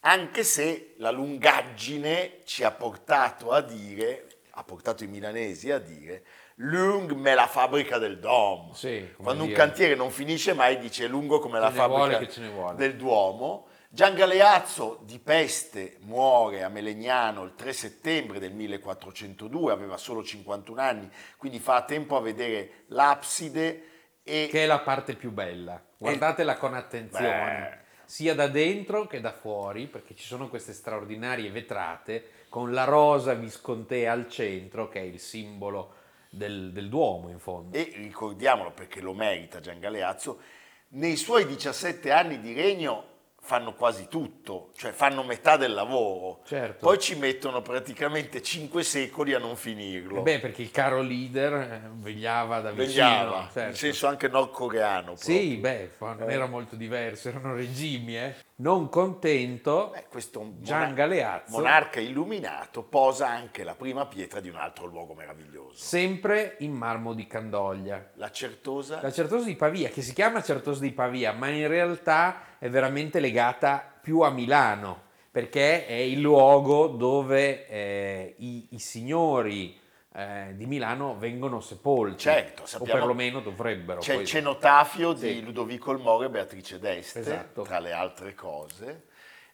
anche 0.00 0.44
se 0.44 0.94
la 0.98 1.10
lungaggine 1.10 2.40
ci 2.44 2.62
ha 2.64 2.70
portato 2.70 3.50
a 3.52 3.62
dire, 3.62 4.28
ha 4.50 4.64
portato 4.64 5.02
i 5.04 5.06
milanesi 5.06 5.70
a 5.70 5.78
dire, 5.78 6.24
lung 6.56 7.10
me 7.12 7.34
la 7.34 7.46
fabbrica 7.46 7.96
del 7.98 8.18
Dom. 8.18 8.72
Sì, 8.74 9.08
Quando 9.16 9.42
un 9.42 9.48
dire. 9.48 9.58
cantiere 9.58 9.94
non 9.94 10.10
finisce 10.10 10.52
mai 10.52 10.78
dice 10.78 11.06
lungo 11.06 11.38
come 11.38 11.58
la 11.58 11.72
Ce 11.72 11.86
vuole 11.86 12.12
fabbrica 12.14 12.50
vuole. 12.50 12.76
del 12.76 12.96
Duomo. 12.96 13.66
Gian 13.94 14.16
Galeazzo 14.16 14.98
di 15.04 15.20
peste 15.20 15.98
muore 16.00 16.64
a 16.64 16.68
Melegnano 16.68 17.44
il 17.44 17.54
3 17.54 17.72
settembre 17.72 18.40
del 18.40 18.52
1402, 18.52 19.70
aveva 19.70 19.96
solo 19.96 20.24
51 20.24 20.80
anni, 20.80 21.08
quindi 21.36 21.60
fa 21.60 21.84
tempo 21.84 22.16
a 22.16 22.20
vedere 22.20 22.86
l'abside 22.86 23.84
e 24.24 24.48
Che 24.50 24.64
è 24.64 24.66
la 24.66 24.80
parte 24.80 25.14
più 25.14 25.30
bella. 25.30 25.80
Guardatela 25.96 26.56
con 26.56 26.74
attenzione. 26.74 27.84
Beh. 27.84 28.02
Sia 28.04 28.34
da 28.34 28.48
dentro 28.48 29.06
che 29.06 29.20
da 29.20 29.30
fuori, 29.30 29.86
perché 29.86 30.16
ci 30.16 30.24
sono 30.24 30.48
queste 30.48 30.72
straordinarie 30.72 31.52
vetrate 31.52 32.46
con 32.48 32.72
la 32.72 32.82
rosa 32.82 33.34
viscontea 33.34 34.10
al 34.10 34.28
centro, 34.28 34.88
che 34.88 34.98
è 34.98 35.04
il 35.04 35.20
simbolo 35.20 35.94
del, 36.30 36.72
del 36.72 36.88
Duomo 36.88 37.28
in 37.30 37.38
fondo. 37.38 37.76
e 37.76 37.92
ricordiamolo 37.94 38.72
perché 38.72 39.00
lo 39.00 39.14
merita 39.14 39.60
Gian 39.60 39.78
Galeazzo, 39.78 40.40
nei 40.88 41.14
suoi 41.14 41.46
17 41.46 42.10
anni 42.10 42.40
di 42.40 42.52
regno 42.54 43.12
fanno 43.44 43.74
quasi 43.74 44.08
tutto, 44.08 44.70
cioè 44.74 44.92
fanno 44.92 45.22
metà 45.22 45.56
del 45.58 45.74
lavoro. 45.74 46.40
Certo. 46.46 46.86
Poi 46.86 46.98
ci 46.98 47.14
mettono 47.16 47.60
praticamente 47.60 48.42
5 48.42 48.82
secoli 48.82 49.34
a 49.34 49.38
non 49.38 49.54
finirlo. 49.54 50.22
Beh, 50.22 50.40
perché 50.40 50.62
il 50.62 50.70
caro 50.70 51.02
leader 51.02 51.52
eh, 51.52 51.80
vegliava 51.92 52.60
da 52.60 52.70
vicino. 52.70 52.86
Vegliava, 52.86 53.40
in 53.42 53.48
certo. 53.52 53.76
senso 53.76 54.06
anche 54.06 54.28
nordcoreano. 54.28 55.14
Sì, 55.16 55.56
beh, 55.56 55.90
non 55.98 56.30
era 56.30 56.46
molto 56.46 56.74
diverso, 56.74 57.28
erano 57.28 57.54
regimi, 57.54 58.16
eh. 58.16 58.34
Non 58.56 58.88
contento, 58.88 59.90
Beh, 59.92 60.04
questo 60.08 60.40
mona- 60.40 60.54
Gian 60.60 60.94
Galeazzo, 60.94 61.56
monarca 61.56 61.98
illuminato 61.98 62.84
posa 62.84 63.28
anche 63.28 63.64
la 63.64 63.74
prima 63.74 64.06
pietra 64.06 64.38
di 64.38 64.48
un 64.48 64.54
altro 64.54 64.86
luogo 64.86 65.12
meraviglioso. 65.12 65.76
sempre 65.76 66.54
in 66.60 66.72
marmo 66.72 67.14
di 67.14 67.26
Candoglia. 67.26 68.12
La 68.14 68.30
Certosa 68.30 69.00
La 69.02 69.10
Certosa 69.10 69.46
di 69.46 69.56
Pavia, 69.56 69.88
che 69.88 70.02
si 70.02 70.12
chiama 70.12 70.40
Certosa 70.40 70.80
di 70.80 70.92
Pavia, 70.92 71.32
ma 71.32 71.48
in 71.48 71.66
realtà 71.66 72.42
è 72.58 72.68
veramente 72.68 73.20
legata 73.20 73.92
più 74.00 74.20
a 74.20 74.30
Milano, 74.30 75.02
perché 75.30 75.86
è 75.86 75.92
il 75.94 76.20
luogo 76.20 76.88
dove 76.88 77.66
eh, 77.68 78.34
i, 78.38 78.68
i 78.70 78.78
signori 78.78 79.80
eh, 80.16 80.52
di 80.54 80.66
Milano 80.66 81.16
vengono 81.18 81.60
sepolti, 81.60 82.18
Certo, 82.18 82.62
o 82.62 82.66
sappiamo- 82.66 82.98
perlomeno 83.00 83.40
dovrebbero. 83.40 84.00
c'è 84.00 84.14
il 84.14 84.26
cenotafio 84.26 85.16
Sì. 85.16 85.34
di 85.34 85.42
Ludovico 85.42 85.90
il 85.92 85.98
Moro 86.00 86.24
e 86.24 86.28
Beatrice 86.30 86.78
d'Este, 86.78 87.18
Esatto. 87.20 87.62
tra 87.62 87.80
le 87.80 87.92
altre 87.92 88.34
cose, 88.34 89.06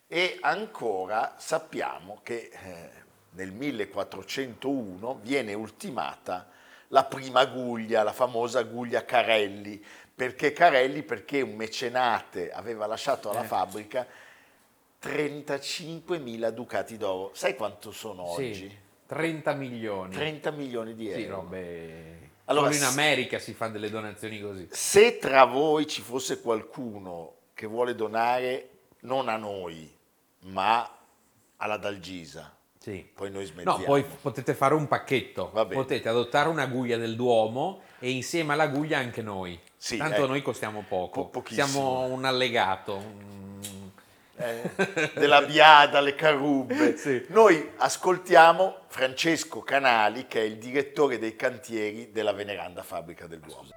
e 0.07 0.37
ancora 0.43 1.37
sappiamo 1.39 2.21
che 2.23 2.51
eh, 2.53 2.91
nel 3.33 3.53
1401 3.53 5.21
viene 5.23 5.55
ultimata 5.55 6.49
la 6.89 7.05
prima 7.05 7.45
guglia, 7.47 8.03
la 8.03 8.13
famosa 8.13 8.63
guglia 8.65 9.05
Carelli. 9.05 9.83
Perché 10.21 10.53
Carelli? 10.53 11.03
Perché 11.03 11.41
un 11.41 11.55
mecenate 11.55 12.51
aveva 12.51 12.85
lasciato 12.85 13.31
alla 13.31 13.43
Eh. 13.43 13.47
fabbrica 13.47 14.07
35.000 15.03 16.51
ducati 16.51 16.99
d'oro. 16.99 17.31
Sai 17.33 17.57
quanto 17.57 17.91
sono 17.91 18.35
Sì, 18.37 18.51
oggi? 18.51 18.79
30 19.07 19.55
milioni. 19.55 20.13
30 20.15 20.51
milioni 20.51 20.95
di 20.95 21.09
euro. 21.09 21.21
Sì, 21.23 21.27
robe... 21.27 22.19
Allora, 22.45 22.71
Solo 22.71 22.85
in 22.85 22.91
America 22.91 23.39
si 23.39 23.55
fanno 23.55 23.73
delle 23.73 23.89
donazioni 23.89 24.39
così. 24.43 24.69
Se 24.73 25.17
tra 25.17 25.45
voi 25.47 25.87
ci 25.87 26.03
fosse 26.03 26.43
qualcuno 26.43 27.37
che 27.55 27.67
vuole 27.67 27.95
donare 27.95 28.69
non 29.01 29.27
a 29.31 29.39
noi, 29.39 29.91
ma 30.41 30.99
alla 31.57 31.79
Dalgisa, 31.79 32.55
Sì. 32.79 33.09
poi 33.15 33.31
noi 33.31 33.47
smezziamo. 33.47 33.79
No, 33.79 33.85
poi 33.85 34.05
potete 34.05 34.53
fare 34.53 34.75
un 34.75 34.87
pacchetto, 34.87 35.49
potete 35.49 36.11
adottare 36.11 36.51
una 36.51 36.67
guglia 36.67 36.99
del 36.99 37.17
Duomo 37.17 37.81
e 37.99 38.11
insieme 38.11 38.53
alla 38.53 38.67
guglia 38.69 38.99
anche 38.99 39.23
noi. 39.23 39.59
Sì, 39.83 39.97
Tanto 39.97 40.17
ecco. 40.17 40.27
noi 40.27 40.43
costiamo 40.43 40.85
poco, 40.87 41.29
Po- 41.29 41.43
siamo 41.49 42.01
un 42.05 42.27
allegato. 42.27 42.97
un- 42.97 43.91
eh, 44.37 44.71
della 45.15 45.41
Biada, 45.41 46.01
le 46.01 46.15
Carubbe. 46.15 46.97
Sì. 47.01 47.25
Noi 47.29 47.71
ascoltiamo 47.79 48.81
Francesco 48.89 49.61
Canali, 49.63 50.27
che 50.27 50.41
è 50.41 50.45
il 50.45 50.59
direttore 50.59 51.19
dei 51.19 51.35
cantieri 51.35 52.11
della 52.13 52.33
veneranda 52.33 52.83
fabbrica 52.83 53.27
del 53.27 53.41
Duomo. 53.41 53.69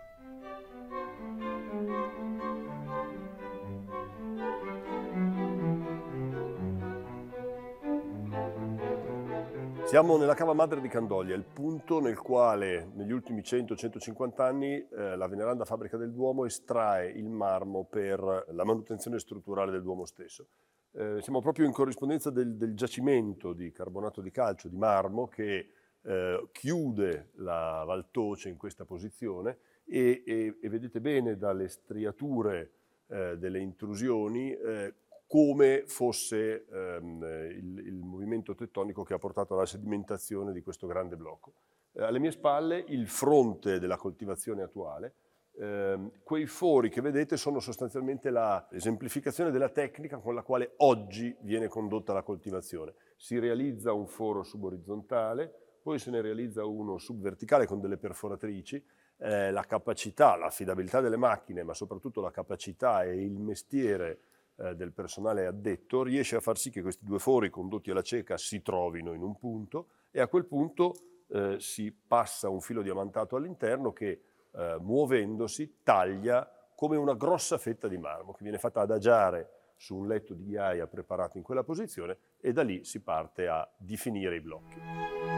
Siamo 9.85 10.17
nella 10.17 10.33
cava 10.33 10.53
madre 10.53 10.81
di 10.81 10.87
Candoglia, 10.87 11.35
il 11.35 11.43
punto 11.43 11.99
nel 11.99 12.17
quale 12.17 12.89
negli 12.95 13.11
ultimi 13.11 13.41
100-150 13.41 14.41
anni 14.41 14.75
eh, 14.75 15.15
la 15.15 15.27
veneranda 15.27 15.65
fabbrica 15.65 15.97
del 15.97 16.11
Duomo 16.11 16.45
estrae 16.45 17.11
il 17.11 17.29
marmo 17.29 17.83
per 17.85 18.45
la 18.49 18.63
manutenzione 18.63 19.19
strutturale 19.19 19.71
del 19.71 19.83
Duomo 19.83 20.05
stesso. 20.05 20.47
Eh, 20.93 21.21
siamo 21.21 21.41
proprio 21.41 21.65
in 21.67 21.73
corrispondenza 21.73 22.31
del, 22.31 22.55
del 22.55 22.75
giacimento 22.75 23.53
di 23.53 23.71
carbonato 23.71 24.21
di 24.21 24.31
calcio, 24.31 24.67
di 24.67 24.77
marmo, 24.77 25.27
che 25.27 25.69
eh, 26.01 26.47
chiude 26.51 27.29
la 27.35 27.83
Valtoce 27.85 28.49
in 28.49 28.57
questa 28.57 28.85
posizione 28.85 29.57
e, 29.85 30.23
e- 30.25 30.57
e 30.59 30.69
vedete 30.69 31.01
bene 31.01 31.37
dalle 31.37 31.67
striature 31.67 32.71
eh, 33.07 33.37
delle 33.37 33.59
intrusioni 33.59 34.51
eh, 34.53 34.93
come 35.33 35.85
fosse 35.87 36.67
ehm, 36.71 37.23
il, 37.49 37.87
il 37.87 37.95
movimento 37.95 38.53
tettonico 38.53 39.01
che 39.01 39.15
ha 39.15 39.17
portato 39.17 39.55
alla 39.55 39.65
sedimentazione 39.65 40.53
di 40.53 40.61
questo 40.61 40.85
grande 40.85 41.15
blocco. 41.15 41.53
Eh, 41.93 42.03
alle 42.03 42.19
mie 42.19 42.29
spalle 42.29 42.85
il 42.89 43.07
fronte 43.07 43.79
della 43.79 43.97
coltivazione 43.97 44.61
attuale. 44.61 45.15
Ehm, 45.59 46.21
quei 46.21 46.45
fori 46.45 46.89
che 46.89 47.01
vedete 47.01 47.35
sono 47.35 47.59
sostanzialmente 47.59 48.29
la 48.29 48.67
esemplificazione 48.69 49.49
della 49.49 49.69
tecnica 49.69 50.19
con 50.19 50.35
la 50.35 50.43
quale 50.43 50.73
oggi 50.77 51.35
viene 51.41 51.67
condotta 51.67 52.13
la 52.13 52.21
coltivazione. 52.21 52.93
Si 53.15 53.39
realizza 53.39 53.91
un 53.91 54.05
foro 54.05 54.43
suborizzontale, 54.43 55.51
poi 55.81 55.97
se 55.97 56.11
ne 56.11 56.21
realizza 56.21 56.63
uno 56.63 56.99
subverticale 56.99 57.65
con 57.65 57.81
delle 57.81 57.97
perforatrici. 57.97 58.85
Eh, 59.17 59.49
la 59.49 59.63
capacità, 59.63 60.35
l'affidabilità 60.35 61.01
delle 61.01 61.17
macchine, 61.17 61.63
ma 61.63 61.73
soprattutto 61.73 62.21
la 62.21 62.29
capacità 62.29 63.01
e 63.01 63.19
il 63.19 63.39
mestiere 63.39 64.19
eh, 64.57 64.75
del 64.75 64.91
personale 64.91 65.45
addetto 65.45 66.03
riesce 66.03 66.35
a 66.35 66.39
far 66.39 66.57
sì 66.57 66.69
che 66.69 66.81
questi 66.81 67.05
due 67.05 67.19
fori 67.19 67.49
condotti 67.49 67.91
alla 67.91 68.01
cieca 68.01 68.37
si 68.37 68.61
trovino 68.61 69.13
in 69.13 69.21
un 69.21 69.37
punto 69.37 69.87
e 70.11 70.21
a 70.21 70.27
quel 70.27 70.45
punto 70.45 70.93
eh, 71.29 71.55
si 71.59 71.91
passa 71.91 72.49
un 72.49 72.61
filo 72.61 72.81
diamantato 72.81 73.35
all'interno 73.35 73.91
che 73.93 74.21
eh, 74.51 74.77
muovendosi 74.79 75.79
taglia 75.83 76.47
come 76.75 76.97
una 76.97 77.15
grossa 77.15 77.57
fetta 77.57 77.87
di 77.87 77.97
marmo 77.97 78.33
che 78.33 78.43
viene 78.43 78.57
fatta 78.57 78.81
adagiare 78.81 79.73
su 79.75 79.95
un 79.95 80.07
letto 80.07 80.33
di 80.33 80.45
ghiaia 80.45 80.87
preparato 80.87 81.37
in 81.37 81.43
quella 81.43 81.63
posizione 81.63 82.17
e 82.39 82.53
da 82.53 82.61
lì 82.61 82.83
si 82.83 83.01
parte 83.01 83.47
a 83.47 83.67
definire 83.77 84.35
i 84.35 84.41
blocchi. 84.41 85.32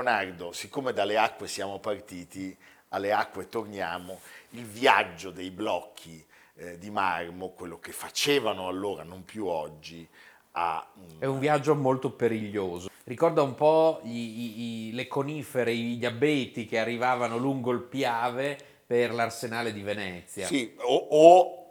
Leonardo, 0.00 0.52
siccome 0.52 0.92
dalle 0.92 1.16
acque 1.16 1.48
siamo 1.48 1.78
partiti, 1.78 2.54
alle 2.90 3.12
acque 3.12 3.48
torniamo, 3.48 4.20
il 4.50 4.64
viaggio 4.64 5.30
dei 5.30 5.50
blocchi 5.50 6.22
eh, 6.58 6.78
di 6.78 6.90
marmo, 6.90 7.50
quello 7.50 7.78
che 7.78 7.92
facevano 7.92 8.68
allora, 8.68 9.02
non 9.02 9.24
più 9.24 9.46
oggi, 9.46 10.06
ha 10.52 10.86
un- 10.94 11.16
È 11.18 11.24
un 11.26 11.38
viaggio 11.38 11.74
molto 11.74 12.10
periglioso. 12.10 12.88
Ricorda 13.04 13.42
un 13.42 13.54
po' 13.54 14.00
i- 14.04 14.10
i- 14.10 14.88
i- 14.88 14.92
le 14.92 15.06
conifere, 15.06 15.74
gli 15.74 16.04
abeti 16.04 16.66
che 16.66 16.78
arrivavano 16.78 17.36
lungo 17.36 17.72
il 17.72 17.80
Piave 17.82 18.56
per 18.86 19.12
l'arsenale 19.12 19.72
di 19.72 19.82
Venezia. 19.82 20.46
Sì, 20.46 20.74
o, 20.78 21.06
o 21.10 21.64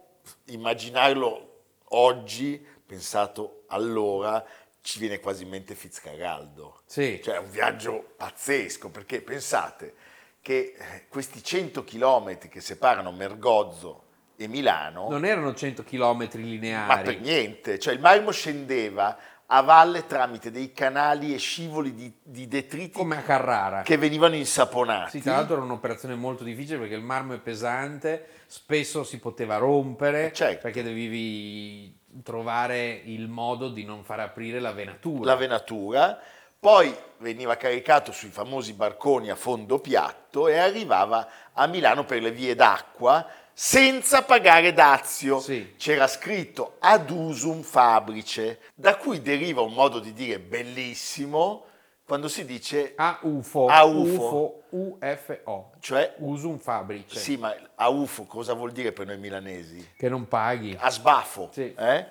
immaginarlo 0.45 1.61
oggi, 1.89 2.63
pensato 2.85 3.63
allora, 3.67 4.43
ci 4.85 4.99
viene 4.99 5.19
quasi 5.19 5.41
in 5.43 5.49
mente 5.49 5.73
Fitzcarraldo. 5.73 6.81
Sì. 6.85 7.19
Cioè 7.23 7.35
è 7.35 7.39
un 7.39 7.49
viaggio 7.49 8.13
pazzesco, 8.15 8.89
perché 8.89 9.19
pensate 9.21 9.95
che 10.41 10.75
eh, 10.77 11.07
questi 11.09 11.43
100 11.43 11.83
chilometri 11.83 12.49
che 12.49 12.61
separano 12.61 13.11
Mergozzo 13.11 14.03
e 14.35 14.47
Milano, 14.47 15.09
Non 15.09 15.25
erano 15.25 15.55
100 15.55 15.83
km 15.83 16.03
ma 16.17 16.27
per 16.27 16.35
lineari. 16.39 17.17
niente, 17.19 17.79
cioè 17.79 17.95
il 17.95 17.99
marmo 17.99 18.29
scendeva 18.29 19.17
a 19.47 19.61
valle 19.61 20.05
tramite 20.05 20.51
dei 20.51 20.71
canali 20.71 21.33
e 21.33 21.37
scivoli 21.37 21.93
di, 21.95 22.11
di 22.21 22.47
detriti 22.47 22.91
Come 22.91 23.17
a 23.17 23.21
Carrara. 23.21 23.81
che 23.81 23.97
venivano 23.97 24.35
insaponati. 24.35 25.17
Sì, 25.17 25.21
tra 25.23 25.33
l'altro 25.33 25.55
era 25.55 25.63
un'operazione 25.63 26.13
molto 26.15 26.43
difficile 26.43 26.77
perché 26.77 26.95
il 26.95 27.01
marmo 27.03 27.33
è 27.33 27.39
pesante, 27.39 28.27
spesso 28.45 29.03
si 29.03 29.17
poteva 29.19 29.57
rompere 29.57 30.27
Eh, 30.27 30.33
certo. 30.33 30.61
perché 30.61 30.83
dovevi 30.83 31.97
trovare 32.23 33.01
il 33.05 33.27
modo 33.27 33.69
di 33.69 33.83
non 33.83 34.03
far 34.03 34.19
aprire 34.19 34.59
la 34.59 34.71
venatura. 34.71 35.31
la 35.31 35.35
venatura, 35.35 36.19
poi 36.59 36.95
veniva 37.17 37.57
caricato 37.57 38.11
sui 38.11 38.29
famosi 38.29 38.73
barconi 38.73 39.29
a 39.29 39.35
fondo 39.35 39.79
piatto 39.79 40.47
e 40.47 40.57
arrivava 40.57 41.27
a 41.53 41.67
Milano 41.67 42.05
per 42.05 42.21
le 42.21 42.31
vie 42.31 42.55
d'acqua 42.55 43.25
senza 43.53 44.23
pagare 44.23 44.73
dazio. 44.73 45.39
Sì. 45.39 45.75
C'era 45.77 46.07
scritto 46.07 46.75
ad 46.79 47.09
usum 47.09 47.61
fabrice, 47.61 48.59
da 48.75 48.97
cui 48.97 49.21
deriva 49.21 49.61
un 49.61 49.73
modo 49.73 49.99
di 49.99 50.11
dire 50.11 50.39
bellissimo 50.39 51.65
quando 52.05 52.27
si 52.27 52.45
dice, 52.45 52.93
A 52.95 53.19
UFO. 53.23 53.65
A 53.67 53.83
UFO. 53.83 54.61
UFO. 54.69 55.71
cioè, 55.79 56.13
Usum 56.19 56.57
fabrice. 56.59 57.17
sì, 57.17 57.35
ma 57.37 57.55
a 57.75 57.89
UFO 57.89 58.25
cosa 58.25 58.53
vuol 58.53 58.71
dire 58.71 58.91
per 58.91 59.07
noi 59.07 59.17
milanesi? 59.17 59.91
Che 59.97 60.07
non 60.09 60.27
paghi. 60.27 60.77
A 60.79 60.89
sbaffo, 60.91 61.49
Sì. 61.51 61.73
eh? 61.75 62.05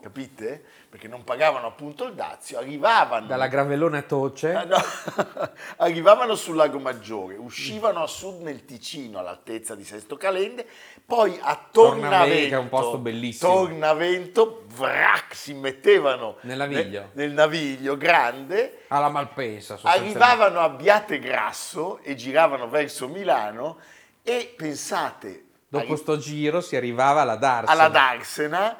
Capite? 0.00 0.62
Perché 0.90 1.06
non 1.08 1.22
pagavano 1.24 1.66
appunto 1.68 2.04
il 2.06 2.14
dazio, 2.14 2.58
arrivavano... 2.58 3.26
Dalla 3.26 3.46
Gravellone 3.46 3.98
a 3.98 4.02
Toce. 4.02 4.52
Ah, 4.54 4.64
no. 4.64 4.76
Arrivavano 5.78 6.34
sul 6.34 6.56
Lago 6.56 6.78
Maggiore, 6.78 7.36
uscivano 7.36 8.02
a 8.02 8.06
sud 8.06 8.40
nel 8.42 8.64
Ticino 8.64 9.18
all'altezza 9.18 9.74
di 9.74 9.84
Sesto 9.84 10.16
Calende, 10.16 10.66
poi 11.06 11.38
a 11.40 11.58
Tornavento, 11.70 12.48
che 12.48 12.54
è 12.54 12.58
un 12.58 12.68
posto 12.68 12.98
bellissimo. 12.98 13.52
Tornavento, 13.52 14.64
vrac, 14.74 15.34
si 15.34 15.54
mettevano 15.54 16.36
Nel 16.42 16.56
naviglio. 16.56 17.00
nel, 17.00 17.08
nel 17.12 17.30
naviglio 17.32 17.96
grande, 17.96 18.84
alla 18.88 19.08
Malpensa. 19.08 19.78
arrivavano 19.82 20.60
a 20.60 20.68
Biategrasso 20.70 22.00
e 22.02 22.14
giravano 22.14 22.68
verso 22.68 23.06
Milano 23.08 23.78
e 24.22 24.52
pensate, 24.56 25.44
Dopo 25.68 25.84
arri- 25.84 25.96
sto 25.96 26.18
giro 26.18 26.60
si 26.60 26.74
arrivava 26.74 27.20
alla 27.20 27.36
Darsena. 27.36 27.70
alla 27.72 27.88
Darsena 27.88 28.76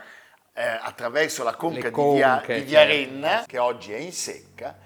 eh, 0.53 0.63
attraverso 0.63 1.43
la 1.43 1.55
conca 1.55 1.89
Le 1.89 1.91
di 1.91 2.03
Via, 2.15 2.37
conche, 2.37 2.55
di 2.55 2.63
Via 2.63 2.87
certo. 2.87 3.47
Che 3.47 3.59
oggi 3.59 3.93
è 3.93 3.99
in 3.99 4.13
secca, 4.13 4.79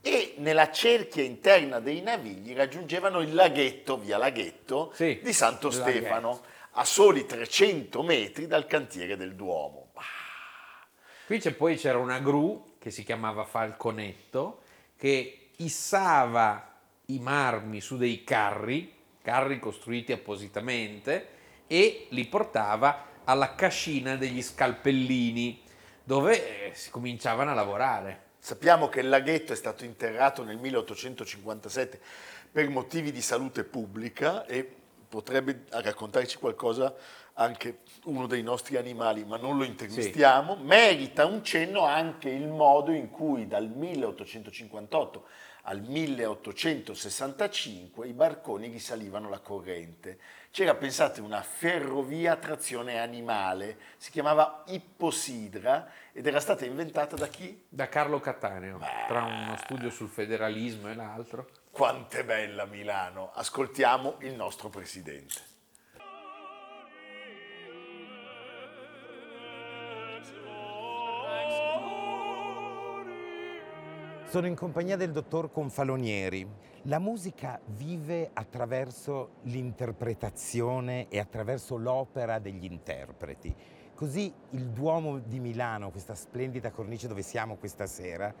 e 0.00 0.34
nella 0.38 0.70
cerchia 0.70 1.22
interna 1.22 1.78
dei 1.78 2.00
navigli 2.00 2.54
raggiungevano 2.54 3.20
il 3.20 3.34
laghetto, 3.34 3.98
via 3.98 4.16
Laghetto, 4.16 4.92
Sì, 4.94 5.20
di 5.22 5.32
Santo 5.32 5.70
Stefano, 5.70 6.42
a 6.72 6.84
soli 6.84 7.26
300 7.26 8.02
metri 8.02 8.46
dal 8.46 8.66
cantiere 8.66 9.16
del 9.16 9.34
Duomo. 9.34 9.92
Qui 11.26 11.38
c'è 11.38 11.52
poi 11.52 11.76
c'era 11.76 11.98
una 11.98 12.18
gru 12.18 12.76
che 12.78 12.90
si 12.90 13.04
chiamava 13.04 13.44
Falconetto 13.44 14.62
che 14.96 15.50
issava 15.56 16.74
i 17.06 17.18
marmi 17.20 17.80
su 17.80 17.96
dei 17.96 18.24
carri, 18.24 18.92
carri 19.22 19.58
costruiti 19.58 20.12
appositamente, 20.12 21.28
e 21.66 22.06
li 22.10 22.26
portava 22.26 23.06
alla 23.24 23.54
cascina 23.54 24.16
degli 24.16 24.42
scalpellini, 24.42 25.62
dove 26.04 26.70
eh, 26.70 26.74
si 26.74 26.90
cominciavano 26.90 27.50
a 27.50 27.54
lavorare. 27.54 28.28
Sappiamo 28.38 28.88
che 28.88 29.00
il 29.00 29.08
laghetto 29.08 29.52
è 29.52 29.56
stato 29.56 29.84
interrato 29.84 30.42
nel 30.42 30.56
1857 30.56 32.00
per 32.50 32.68
motivi 32.68 33.12
di 33.12 33.20
salute 33.20 33.64
pubblica 33.64 34.46
e 34.46 34.78
potrebbe 35.08 35.64
raccontarci 35.68 36.38
qualcosa 36.38 36.94
anche 37.34 37.80
uno 38.04 38.26
dei 38.26 38.42
nostri 38.42 38.76
animali, 38.76 39.24
ma 39.24 39.36
non 39.36 39.56
lo 39.56 39.64
intervistiamo. 39.64 40.56
Merita 40.56 41.26
un 41.26 41.42
cenno 41.44 41.84
anche 41.84 42.28
il 42.28 42.48
modo 42.48 42.92
in 42.92 43.10
cui 43.10 43.46
dal 43.46 43.68
1858 43.68 45.26
al 45.70 45.80
1865 45.82 48.08
i 48.08 48.12
barconi 48.12 48.68
risalivano 48.68 49.28
la 49.28 49.38
corrente. 49.38 50.18
C'era, 50.50 50.74
pensate, 50.74 51.20
una 51.20 51.42
ferrovia 51.42 52.32
a 52.32 52.36
trazione 52.36 52.98
animale, 52.98 53.78
si 53.96 54.10
chiamava 54.10 54.64
Ipposidra 54.66 55.88
ed 56.12 56.26
era 56.26 56.40
stata 56.40 56.64
inventata 56.64 57.14
da 57.14 57.28
chi? 57.28 57.66
Da 57.68 57.88
Carlo 57.88 58.18
Cattaneo, 58.18 58.80
tra 59.06 59.22
uno 59.22 59.56
studio 59.58 59.90
sul 59.90 60.08
federalismo 60.08 60.90
e 60.90 60.94
l'altro. 60.94 61.48
Quant'è 61.70 62.24
bella 62.24 62.64
Milano! 62.64 63.30
Ascoltiamo 63.32 64.16
il 64.22 64.34
nostro 64.34 64.70
presidente. 64.70 65.49
Sono 74.30 74.46
in 74.46 74.54
compagnia 74.54 74.96
del 74.96 75.10
dottor 75.10 75.50
Confalonieri. 75.50 76.46
La 76.82 77.00
musica 77.00 77.60
vive 77.66 78.30
attraverso 78.32 79.30
l'interpretazione 79.42 81.08
e 81.08 81.18
attraverso 81.18 81.76
l'opera 81.76 82.38
degli 82.38 82.62
interpreti. 82.62 83.52
Così 83.92 84.32
il 84.50 84.68
Duomo 84.68 85.18
di 85.18 85.40
Milano, 85.40 85.90
questa 85.90 86.14
splendida 86.14 86.70
cornice 86.70 87.08
dove 87.08 87.22
siamo 87.22 87.56
questa 87.56 87.86
sera, 87.86 88.32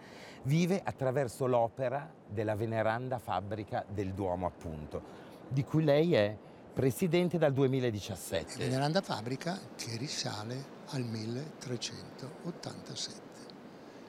vive 0.44 0.80
attraverso 0.80 1.48
l'opera 1.48 2.08
della 2.24 2.54
veneranda 2.54 3.18
fabbrica 3.18 3.84
del 3.88 4.12
Duomo, 4.12 4.46
appunto, 4.46 5.02
di 5.48 5.64
cui 5.64 5.82
lei 5.82 6.14
è 6.14 6.36
presidente 6.72 7.36
dal 7.36 7.52
2017. 7.52 8.58
Veneranda 8.58 9.00
fabbrica 9.00 9.58
che 9.74 9.96
risale 9.96 10.64
al 10.90 11.02
1387 11.02 13.28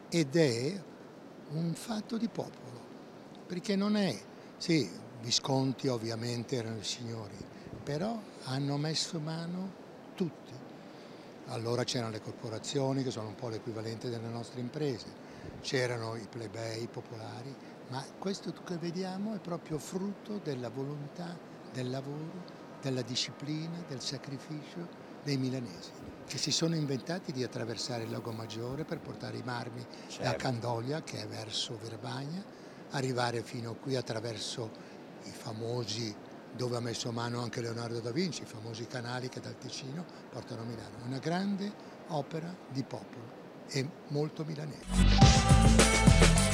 ed 0.09 0.35
è 0.35 0.89
un 1.53 1.73
fatto 1.73 2.17
di 2.17 2.27
popolo, 2.27 2.79
perché 3.47 3.75
non 3.75 3.95
è, 3.95 4.17
sì, 4.57 4.89
Visconti 5.21 5.87
ovviamente 5.87 6.55
erano 6.55 6.77
i 6.77 6.83
signori, 6.83 7.37
però 7.83 8.19
hanno 8.45 8.77
messo 8.77 9.19
mano 9.19 9.71
tutti. 10.15 10.53
Allora 11.47 11.83
c'erano 11.83 12.11
le 12.11 12.21
corporazioni 12.21 13.03
che 13.03 13.11
sono 13.11 13.27
un 13.27 13.35
po' 13.35 13.49
l'equivalente 13.49 14.09
delle 14.09 14.29
nostre 14.29 14.61
imprese, 14.61 15.05
c'erano 15.61 16.15
i 16.15 16.25
plebei 16.27 16.87
popolari, 16.87 17.53
ma 17.89 18.03
questo 18.17 18.51
che 18.65 18.77
vediamo 18.77 19.35
è 19.35 19.39
proprio 19.39 19.77
frutto 19.77 20.39
della 20.43 20.69
volontà, 20.69 21.37
del 21.71 21.89
lavoro, 21.89 22.43
della 22.81 23.01
disciplina, 23.01 23.83
del 23.87 24.01
sacrificio 24.01 24.87
dei 25.23 25.37
milanesi, 25.37 25.91
che 26.31 26.37
si 26.37 26.51
sono 26.51 26.75
inventati 26.75 27.33
di 27.33 27.43
attraversare 27.43 28.05
il 28.05 28.09
Lago 28.09 28.31
Maggiore 28.31 28.85
per 28.85 29.01
portare 29.01 29.35
i 29.35 29.41
marmi 29.43 29.81
da 29.81 30.07
Certo. 30.07 30.37
Candoglia, 30.37 31.03
che 31.03 31.21
è 31.21 31.27
verso 31.27 31.77
Verbagna, 31.77 32.41
arrivare 32.91 33.43
fino 33.43 33.75
qui 33.75 33.97
attraverso 33.97 34.71
i 35.25 35.29
famosi, 35.29 36.15
dove 36.55 36.77
ha 36.77 36.79
messo 36.79 37.11
mano 37.11 37.41
anche 37.41 37.59
Leonardo 37.59 37.99
da 37.99 38.11
Vinci, 38.11 38.43
i 38.43 38.45
famosi 38.45 38.87
canali 38.87 39.27
che 39.27 39.41
dal 39.41 39.57
Ticino 39.57 40.05
portano 40.29 40.61
a 40.61 40.63
Milano. 40.63 41.03
Una 41.05 41.19
grande 41.19 41.69
opera 42.07 42.55
di 42.69 42.83
popolo 42.83 43.65
e 43.67 43.85
molto 44.07 44.45
milanese. 44.45 46.50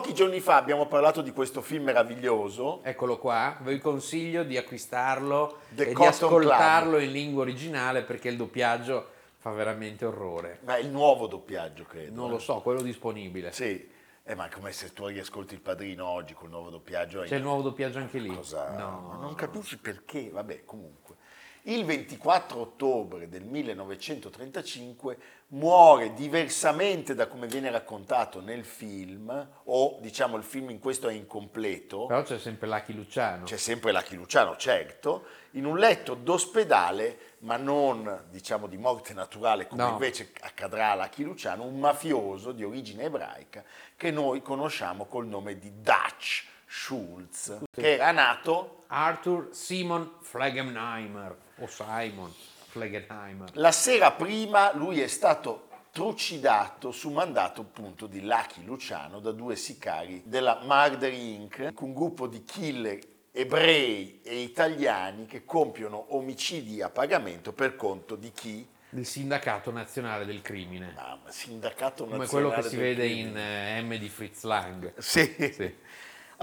Pochi 0.00 0.14
giorni 0.14 0.40
fa 0.40 0.56
abbiamo 0.56 0.86
parlato 0.86 1.20
di 1.20 1.30
questo 1.30 1.60
film 1.60 1.84
meraviglioso, 1.84 2.80
Eccolo 2.82 3.18
qua, 3.18 3.58
vi 3.60 3.78
consiglio 3.78 4.44
di 4.44 4.56
acquistarlo 4.56 5.58
The 5.68 5.82
e 5.82 5.86
di 5.88 5.92
Cotton 5.92 6.08
ascoltarlo 6.08 6.96
Club. 6.96 7.02
in 7.02 7.12
lingua 7.12 7.42
originale 7.42 8.00
perché 8.00 8.30
il 8.30 8.38
doppiaggio 8.38 9.06
fa 9.36 9.50
veramente 9.50 10.06
orrore. 10.06 10.60
ma 10.62 10.76
è 10.76 10.80
il 10.80 10.88
nuovo 10.88 11.26
doppiaggio 11.26 11.84
credo. 11.84 12.14
Non 12.14 12.28
eh. 12.28 12.32
lo 12.32 12.38
so, 12.38 12.62
quello 12.62 12.80
disponibile. 12.80 13.52
Sì, 13.52 13.90
eh, 14.24 14.34
ma 14.34 14.46
è 14.46 14.50
come 14.50 14.72
se 14.72 14.90
tu 14.94 15.04
riascolti 15.06 15.52
il 15.52 15.60
padrino 15.60 16.06
oggi 16.06 16.32
col 16.32 16.48
nuovo 16.48 16.70
doppiaggio. 16.70 17.20
C'è 17.20 17.36
il 17.36 17.42
nuovo 17.42 17.60
doppiaggio 17.60 17.98
anche 17.98 18.18
lì? 18.20 18.34
Cosa? 18.34 18.70
No. 18.78 19.18
Non 19.20 19.34
capisci 19.34 19.76
perché, 19.76 20.30
vabbè, 20.30 20.64
comunque. 20.64 21.16
Il 21.64 21.84
24 21.84 22.58
ottobre 22.58 23.28
del 23.28 23.44
1935 23.44 25.16
muore 25.48 26.14
diversamente 26.14 27.14
da 27.14 27.26
come 27.26 27.46
viene 27.48 27.70
raccontato 27.70 28.40
nel 28.40 28.64
film, 28.64 29.48
o 29.64 29.98
diciamo 30.00 30.38
il 30.38 30.42
film 30.42 30.70
in 30.70 30.78
questo 30.78 31.08
è 31.08 31.12
incompleto, 31.12 32.06
Però 32.06 32.22
c'è 32.22 32.38
sempre 32.38 32.66
Lucky 32.66 32.94
Luciano. 32.94 33.44
c'è 33.44 33.58
sempre 33.58 33.92
la 33.92 34.02
Chiluciano, 34.02 34.56
certo, 34.56 35.24
in 35.52 35.66
un 35.66 35.76
letto 35.76 36.14
d'ospedale, 36.14 37.18
ma 37.40 37.56
non 37.58 38.24
diciamo 38.30 38.66
di 38.66 38.78
morte 38.78 39.12
naturale 39.12 39.66
come 39.66 39.82
No. 39.82 39.90
invece 39.90 40.32
accadrà 40.40 40.92
alla 40.92 41.08
Chiluciano, 41.08 41.64
un 41.64 41.78
mafioso 41.78 42.52
di 42.52 42.64
origine 42.64 43.04
ebraica 43.04 43.62
che 43.96 44.10
noi 44.10 44.40
conosciamo 44.40 45.04
col 45.04 45.26
nome 45.26 45.58
di 45.58 45.70
Dutch 45.82 46.46
Schultz, 46.72 47.62
che 47.68 47.94
era 47.94 48.12
nato 48.12 48.84
Arthur 48.86 49.48
Simon 49.50 50.18
Flegenheimer, 50.20 51.36
o 51.56 51.66
Simon 51.66 52.32
Flegenheimer. 52.68 53.50
La 53.54 53.72
sera 53.72 54.12
prima 54.12 54.72
lui 54.76 55.00
è 55.00 55.08
stato 55.08 55.66
trucidato 55.90 56.92
su 56.92 57.10
mandato 57.10 57.62
appunto 57.62 58.06
di 58.06 58.22
Lucky 58.22 58.64
Luciano 58.64 59.18
da 59.18 59.32
due 59.32 59.56
sicari 59.56 60.22
della 60.24 60.60
Murder 60.62 61.12
Inc., 61.12 61.72
un 61.80 61.92
gruppo 61.92 62.28
di 62.28 62.44
killer 62.44 63.00
ebrei 63.32 64.20
e 64.22 64.38
italiani 64.38 65.26
che 65.26 65.44
compiono 65.44 66.14
omicidi 66.14 66.82
a 66.82 66.88
pagamento 66.88 67.52
per 67.52 67.74
conto 67.74 68.14
di 68.14 68.30
chi? 68.30 68.64
Il 68.90 69.06
sindacato 69.06 69.70
nazionale 69.72 70.24
del 70.24 70.40
crimine. 70.42 70.94
Ah, 70.96 71.18
sindacato 71.28 72.04
Come 72.04 72.18
nazionale 72.18 72.48
quello 72.48 72.62
che 72.62 72.68
si 72.68 72.76
del 72.76 72.84
vede 72.84 73.06
crimine. 73.06 73.28
in 73.28 73.36
eh, 73.36 73.82
M 73.82 73.98
di 73.98 74.08
Fritz 74.08 74.42
Lang. 74.42 74.98
Sì. 74.98 75.34
Sì. 75.52 75.74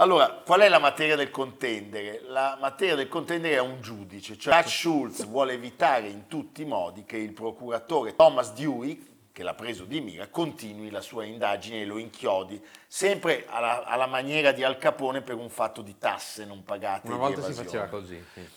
Allora, 0.00 0.28
qual 0.44 0.60
è 0.60 0.68
la 0.68 0.78
materia 0.78 1.16
del 1.16 1.30
contendere? 1.30 2.22
La 2.22 2.56
materia 2.60 2.94
del 2.94 3.08
contendere 3.08 3.54
è 3.54 3.60
un 3.60 3.80
giudice, 3.80 4.38
cioè 4.38 4.62
Schulz 4.64 5.26
vuole 5.26 5.54
evitare 5.54 6.06
in 6.06 6.28
tutti 6.28 6.62
i 6.62 6.64
modi 6.64 7.04
che 7.04 7.16
il 7.16 7.32
procuratore 7.32 8.14
Thomas 8.14 8.52
Dewey, 8.52 9.06
che 9.32 9.42
l'ha 9.42 9.54
preso 9.54 9.84
di 9.84 10.00
mira, 10.00 10.28
continui 10.28 10.90
la 10.90 11.00
sua 11.00 11.24
indagine 11.24 11.80
e 11.80 11.84
lo 11.84 11.98
inchiodi, 11.98 12.64
sempre 12.86 13.46
alla, 13.48 13.84
alla 13.86 14.06
maniera 14.06 14.52
di 14.52 14.62
Al 14.62 14.78
Capone 14.78 15.20
per 15.20 15.34
un 15.34 15.50
fatto 15.50 15.82
di 15.82 15.98
tasse 15.98 16.44
non 16.44 16.62
pagate. 16.62 17.08
Una 17.08 17.16
volta 17.16 17.42
si 17.42 17.52
faceva 17.52 17.86
così. 17.86 18.24
sì. 18.34 18.48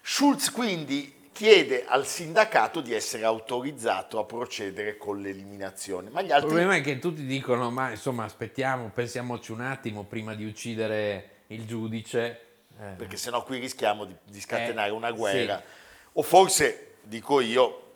Schulz 0.00 0.50
quindi 0.50 1.19
chiede 1.32 1.84
al 1.86 2.06
sindacato 2.06 2.80
di 2.80 2.92
essere 2.92 3.24
autorizzato 3.24 4.18
a 4.18 4.24
procedere 4.24 4.96
con 4.96 5.20
l'eliminazione, 5.20 6.10
ma 6.10 6.22
gli 6.22 6.26
Il 6.26 6.32
altri 6.32 6.48
problema 6.48 6.74
è 6.76 6.80
che 6.80 6.98
tutti 6.98 7.24
dicono, 7.24 7.70
ma 7.70 7.90
insomma 7.90 8.24
aspettiamo, 8.24 8.90
pensiamoci 8.92 9.52
un 9.52 9.60
attimo 9.60 10.04
prima 10.04 10.34
di 10.34 10.44
uccidere 10.44 11.44
il 11.48 11.66
giudice. 11.66 12.46
Eh, 12.78 12.94
perché 12.96 13.16
sennò 13.16 13.42
qui 13.42 13.58
rischiamo 13.58 14.04
di, 14.04 14.14
di 14.24 14.40
scatenare 14.40 14.90
una 14.90 15.10
guerra. 15.12 15.58
sì. 15.58 15.78
O 16.14 16.22
forse, 16.22 16.94
dico 17.02 17.40
io, 17.40 17.92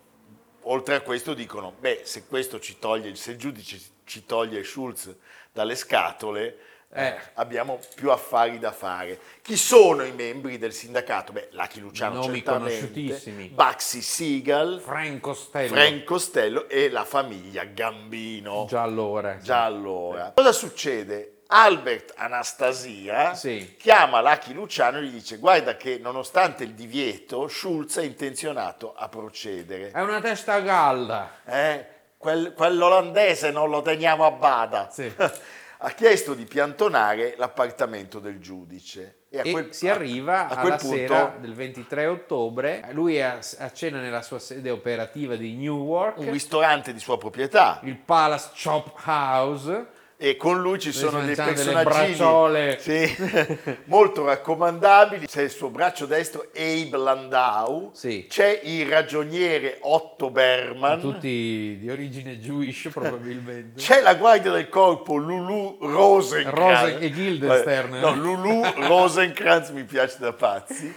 oltre 0.63 0.97
a 0.97 1.01
questo 1.01 1.35
dicono, 1.35 1.75
beh, 1.79 2.03
se 2.05 2.27
questo 2.27 2.61
ci 2.61 2.79
toglie, 2.79 3.15
se 3.17 3.33
il 3.33 3.39
giudice 3.39 3.81
ci 4.05 4.25
toglie 4.25 4.63
Schulz 4.63 5.15
dalle 5.53 5.75
scatole, 5.75 6.59
eh, 6.95 7.15
abbiamo 7.35 7.81
più 7.97 8.11
affari 8.11 8.59
da 8.59 8.71
fare. 8.73 9.19
Chi 9.43 9.57
sono 9.57 10.05
i 10.05 10.13
membri 10.13 10.59
del 10.59 10.73
sindacato? 10.73 11.33
Beh, 11.33 11.49
Lucky 11.51 11.81
Luciano 11.81 12.21
Nomi 12.21 12.43
conosciutissimi. 12.43 13.49
Baxi 13.49 14.01
Sigal, 14.01 14.81
Frank 14.81 15.21
Costello, 15.21 15.75
Frank 15.75 16.05
Costello 16.05 16.69
e 16.69 16.89
la 16.91 17.05
famiglia 17.05 17.65
Gambino. 17.65 18.67
già 18.69 18.83
allora. 18.83 19.39
sì. 19.39 19.45
Già 19.45 19.65
allora. 19.65 20.33
Cosa 20.35 20.53
succede? 20.53 21.31
Albert 21.47 22.15
Anastasia 22.17 23.35
Sì. 23.35 23.77
chiama 23.79 24.21
Lucky 24.23 24.55
Luciano 24.55 24.97
e 24.99 25.03
gli 25.03 25.11
dice 25.11 25.37
guarda 25.37 25.77
che 25.77 25.99
nonostante 26.01 26.65
il 26.65 26.73
divieto 26.73 27.49
Schulz 27.49 27.99
è 27.99 28.03
intenzionato 28.03 28.95
a 28.97 29.09
procedere. 29.09 29.91
È 29.91 30.01
una 30.01 30.21
testa 30.21 30.63
calda. 30.63 31.31
Eh? 31.45 31.87
Quel- 32.17 32.55
quell'olandese 32.55 33.51
non 33.51 33.69
lo 33.69 33.83
teniamo 33.83 34.25
a 34.25 34.31
bada. 34.31 34.89
Sì. 34.91 35.13
ha 35.85 35.91
chiesto 35.91 36.33
di 36.35 36.45
piantonare 36.45 37.35
l'appartamento 37.37 38.19
del 38.19 38.39
giudice. 38.41 39.19
a 39.35 39.41
E 39.43 39.51
quel- 39.51 39.75
si 39.75 39.89
arriva 39.89 40.49
a 40.49 40.57
quel 40.61 40.73
alla 40.73 40.77
punto- 40.77 40.97
sera 40.97 41.37
del 41.41 41.55
23 41.55 42.07
ottobre, 42.07 42.89
lui 42.93 43.21
a, 43.21 43.39
a 43.59 43.73
cena 43.73 44.01
nella 44.01 44.23
sua 44.23 44.39
sede 44.39 44.71
operativa 44.71 45.35
di 45.37 45.55
Newark, 45.57 46.19
un 46.19 46.31
ristorante 46.31 46.93
di 46.93 47.01
sua 47.01 47.19
proprietà. 47.19 47.81
Il 47.83 47.97
Palace 47.97 48.51
Chop 48.63 48.93
House, 49.05 49.87
e 50.25 50.39
con 50.39 50.59
lui 50.63 50.79
ci 50.79 50.91
sono 50.91 51.21
dei 51.23 51.35
personaggi 51.35 51.85
bracciole. 51.85 52.81
molto 53.85 54.25
raccomandabili. 54.25 55.27
C'è 55.27 55.43
il 55.43 55.51
suo 55.51 55.69
braccio 55.69 56.07
destro 56.07 56.47
Abe 56.57 56.97
Landau, 56.97 57.91
Sì. 57.93 58.25
c'è 58.27 58.61
il 58.65 58.87
ragioniere 58.89 59.77
Otto 59.83 60.31
Berman, 60.31 60.99
tutti 61.01 61.77
di 61.79 61.91
origine 61.91 62.39
Jewish 62.39 62.89
probabilmente. 62.91 63.79
c'è 63.83 64.01
la 64.01 64.15
guardia 64.15 64.51
del 64.51 64.71
corpo 64.71 65.17
Lulu 65.17 65.77
Rosenkranz. 65.83 66.81
Rosen- 66.85 67.03
e 67.03 67.11
Guildenstern. 67.11 67.99
No, 67.99 68.15
Lulu 68.15 68.63
Rosenkranz 68.77 69.69
mi 69.71 69.85
piace 69.85 70.17
da 70.21 70.33
pazzi. 70.33 70.91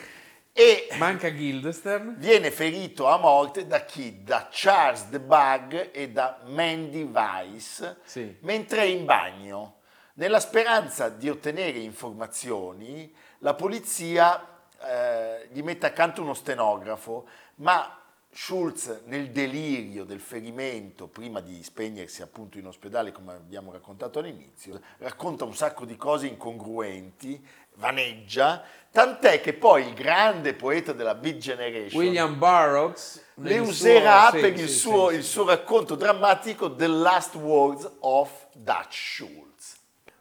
E 0.59 0.87
Manca 0.97 1.29
Guildenstern. 1.29 2.15
viene 2.17 2.49
ferito 2.49 3.05
a 3.05 3.17
morte 3.17 3.67
da 3.67 3.85
chi? 3.85 4.23
Da 4.23 4.47
Charles 4.49 5.07
the 5.09 5.19
Bug 5.19 5.91
e 5.93 6.09
da 6.09 6.39
Mandy 6.45 7.03
Weiss 7.03 7.95
Sì. 8.03 8.35
mentre 8.39 8.79
è 8.81 8.85
in 8.85 9.05
bagno. 9.05 9.75
Nella 10.15 10.39
speranza 10.39 11.09
di 11.09 11.29
ottenere 11.29 11.77
informazioni, 11.77 13.13
la 13.39 13.53
polizia 13.53 14.63
eh, 14.81 15.47
gli 15.51 15.61
mette 15.61 15.85
accanto 15.85 16.23
uno 16.23 16.33
stenografo, 16.33 17.27
ma 17.57 17.91
Schulz 18.31 19.01
nel 19.05 19.29
delirio 19.31 20.05
del 20.05 20.19
ferimento, 20.19 21.07
prima 21.07 21.39
di 21.39 21.61
spegnersi 21.63 22.23
appunto 22.23 22.57
in 22.57 22.65
ospedale, 22.65 23.11
come 23.11 23.33
abbiamo 23.33 23.71
raccontato 23.71 24.19
all'inizio, 24.19 24.79
racconta 24.97 25.43
un 25.43 25.55
sacco 25.55 25.85
di 25.85 25.95
cose 25.95 26.25
incongruenti, 26.27 27.43
vaneggia, 27.77 28.63
tant'è 28.91 29.41
che 29.41 29.53
poi 29.53 29.87
il 29.87 29.93
grande 29.93 30.53
poeta 30.53 30.93
della 30.93 31.15
Beat 31.15 31.37
Generation 31.37 32.01
William 32.01 32.37
Burroughs 32.37 33.23
le 33.35 33.59
userà 33.59 34.29
suo- 34.29 34.37
sì, 34.37 34.41
per 34.41 34.59
il, 34.59 34.67
sì, 34.67 34.77
suo, 34.77 35.09
sì, 35.09 35.15
il 35.15 35.23
sì. 35.23 35.29
suo 35.29 35.45
racconto 35.45 35.95
drammatico 35.95 36.75
The 36.75 36.87
Last 36.87 37.35
Words 37.35 37.97
of 37.99 38.47
Dutch 38.53 38.93
Schultz. 38.93 39.75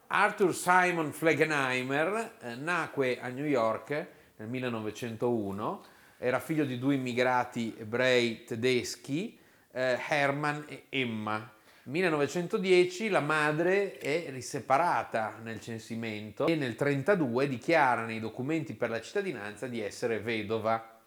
Arthur 0.08 0.54
Simon 0.54 1.12
Flegenheimer 1.12 2.36
eh, 2.40 2.54
nacque 2.54 3.18
a 3.20 3.28
New 3.28 3.44
York 3.44 4.06
nel 4.36 4.48
1901, 4.48 5.84
era 6.18 6.38
figlio 6.38 6.64
di 6.64 6.78
due 6.78 6.94
immigrati 6.94 7.74
ebrei 7.78 8.44
tedeschi, 8.44 9.38
eh, 9.72 9.98
Hermann 10.08 10.62
e 10.68 10.84
Emma. 10.90 11.52
1910 11.88 13.10
la 13.10 13.20
madre 13.20 13.96
è 13.98 14.26
riseparata 14.30 15.38
nel 15.40 15.60
censimento 15.60 16.46
e 16.46 16.56
nel 16.56 16.74
1932 16.76 17.46
dichiara 17.46 18.04
nei 18.04 18.18
documenti 18.18 18.74
per 18.74 18.90
la 18.90 19.00
cittadinanza 19.00 19.68
di 19.68 19.80
essere 19.80 20.18
vedova. 20.18 20.98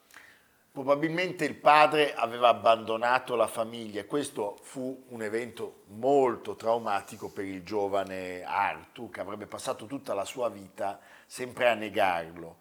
Probabilmente 0.72 1.44
il 1.44 1.56
padre 1.56 2.14
aveva 2.14 2.48
abbandonato 2.48 3.36
la 3.36 3.46
famiglia, 3.46 4.06
questo 4.06 4.58
fu 4.62 5.04
un 5.08 5.22
evento 5.22 5.82
molto 5.88 6.56
traumatico 6.56 7.28
per 7.30 7.44
il 7.44 7.62
giovane 7.62 8.42
Arthur 8.42 9.10
che 9.10 9.20
avrebbe 9.20 9.46
passato 9.46 9.84
tutta 9.84 10.14
la 10.14 10.24
sua 10.24 10.48
vita 10.48 10.98
sempre 11.26 11.68
a 11.68 11.74
negarlo. 11.74 12.56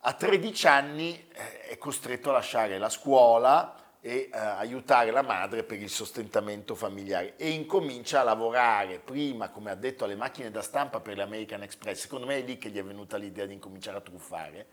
A 0.00 0.12
13 0.12 0.66
anni 0.66 1.26
eh, 1.32 1.60
è 1.68 1.78
costretto 1.78 2.28
a 2.28 2.34
lasciare 2.34 2.76
la 2.76 2.90
scuola 2.90 3.85
e 4.06 4.30
eh, 4.32 4.38
aiutare 4.38 5.10
la 5.10 5.22
madre 5.22 5.64
per 5.64 5.82
il 5.82 5.90
sostentamento 5.90 6.76
familiare 6.76 7.34
e 7.34 7.50
incomincia 7.50 8.20
a 8.20 8.22
lavorare 8.22 9.00
prima, 9.00 9.50
come 9.50 9.72
ha 9.72 9.74
detto, 9.74 10.04
alle 10.04 10.14
macchine 10.14 10.52
da 10.52 10.62
stampa 10.62 11.00
per 11.00 11.16
l'American 11.16 11.64
Express. 11.64 12.02
Secondo 12.02 12.26
me 12.26 12.36
è 12.36 12.42
lì 12.42 12.56
che 12.56 12.68
gli 12.68 12.78
è 12.78 12.84
venuta 12.84 13.16
l'idea 13.16 13.46
di 13.46 13.54
incominciare 13.54 13.96
a 13.96 14.00
truffare 14.00 14.66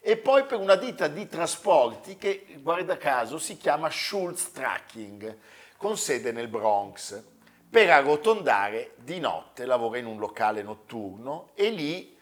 e 0.00 0.18
poi 0.18 0.44
per 0.44 0.58
una 0.58 0.74
ditta 0.74 1.08
di 1.08 1.26
trasporti 1.26 2.18
che, 2.18 2.58
guarda 2.60 2.98
caso, 2.98 3.38
si 3.38 3.56
chiama 3.56 3.88
Schultz 3.88 4.52
Tracking, 4.52 5.38
con 5.78 5.96
sede 5.96 6.30
nel 6.30 6.48
Bronx. 6.48 7.22
Per 7.70 7.90
arrotondare 7.90 8.96
di 8.96 9.18
notte 9.18 9.64
lavora 9.64 9.96
in 9.96 10.04
un 10.04 10.18
locale 10.18 10.62
notturno 10.62 11.52
e 11.54 11.70
lì 11.70 12.14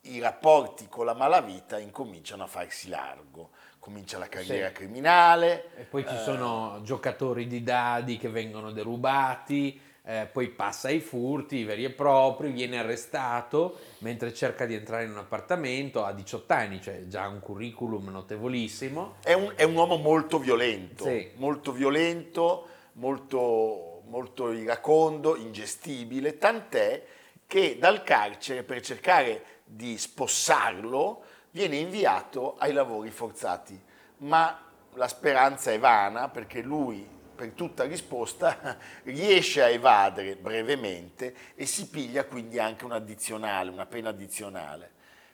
i 0.00 0.18
rapporti 0.18 0.88
con 0.88 1.06
la 1.06 1.14
malavita 1.14 1.78
incominciano 1.78 2.42
a 2.42 2.48
farsi 2.48 2.88
largo. 2.88 3.50
Comincia 3.84 4.16
la 4.16 4.28
carriera 4.30 4.68
Sì. 4.68 4.72
criminale, 4.72 5.66
E 5.76 5.82
poi 5.82 6.06
ci 6.08 6.16
sono 6.16 6.80
giocatori 6.84 7.46
di 7.46 7.62
dadi 7.62 8.16
che 8.16 8.30
vengono 8.30 8.72
derubati, 8.72 9.78
eh, 10.06 10.26
poi 10.32 10.48
passa 10.48 10.88
ai 10.88 11.00
furti 11.00 11.64
veri 11.64 11.84
e 11.84 11.90
propri, 11.90 12.50
viene 12.50 12.78
arrestato 12.78 13.78
mentre 13.98 14.32
cerca 14.32 14.64
di 14.64 14.72
entrare 14.74 15.04
in 15.04 15.10
un 15.10 15.18
appartamento 15.18 16.02
a 16.02 16.12
18 16.14 16.50
anni, 16.54 16.80
cioè 16.80 17.06
già 17.08 17.26
un 17.28 17.40
curriculum 17.40 18.08
notevolissimo. 18.08 19.16
È 19.22 19.34
un, 19.34 19.52
è 19.54 19.64
un 19.64 19.74
uomo 19.74 19.98
molto 19.98 20.38
violento, 20.38 21.04
Sì. 21.04 21.32
molto 21.34 21.70
violento, 21.70 22.66
molto, 22.92 24.00
molto 24.06 24.50
iracondo, 24.52 25.36
ingestibile, 25.36 26.38
tant'è 26.38 27.04
che 27.46 27.76
dal 27.78 28.02
carcere 28.02 28.62
per 28.62 28.80
cercare 28.80 29.44
di 29.62 29.98
spossarlo 29.98 31.24
viene 31.54 31.76
inviato 31.76 32.56
ai 32.58 32.72
lavori 32.72 33.10
forzati. 33.10 33.80
Ma 34.18 34.60
la 34.94 35.06
speranza 35.08 35.70
è 35.70 35.78
vana 35.78 36.28
perché 36.28 36.60
lui 36.60 37.08
per 37.34 37.50
tutta 37.52 37.84
risposta 37.84 38.76
riesce 39.04 39.62
a 39.62 39.68
evadere 39.68 40.36
brevemente 40.36 41.34
e 41.54 41.64
si 41.66 41.88
piglia 41.88 42.24
quindi 42.24 42.58
anche 42.58 42.84
un 42.84 42.92
addizionale, 42.92 43.70
una 43.70 43.86
pena 43.86 44.08
addizionale. 44.08 44.90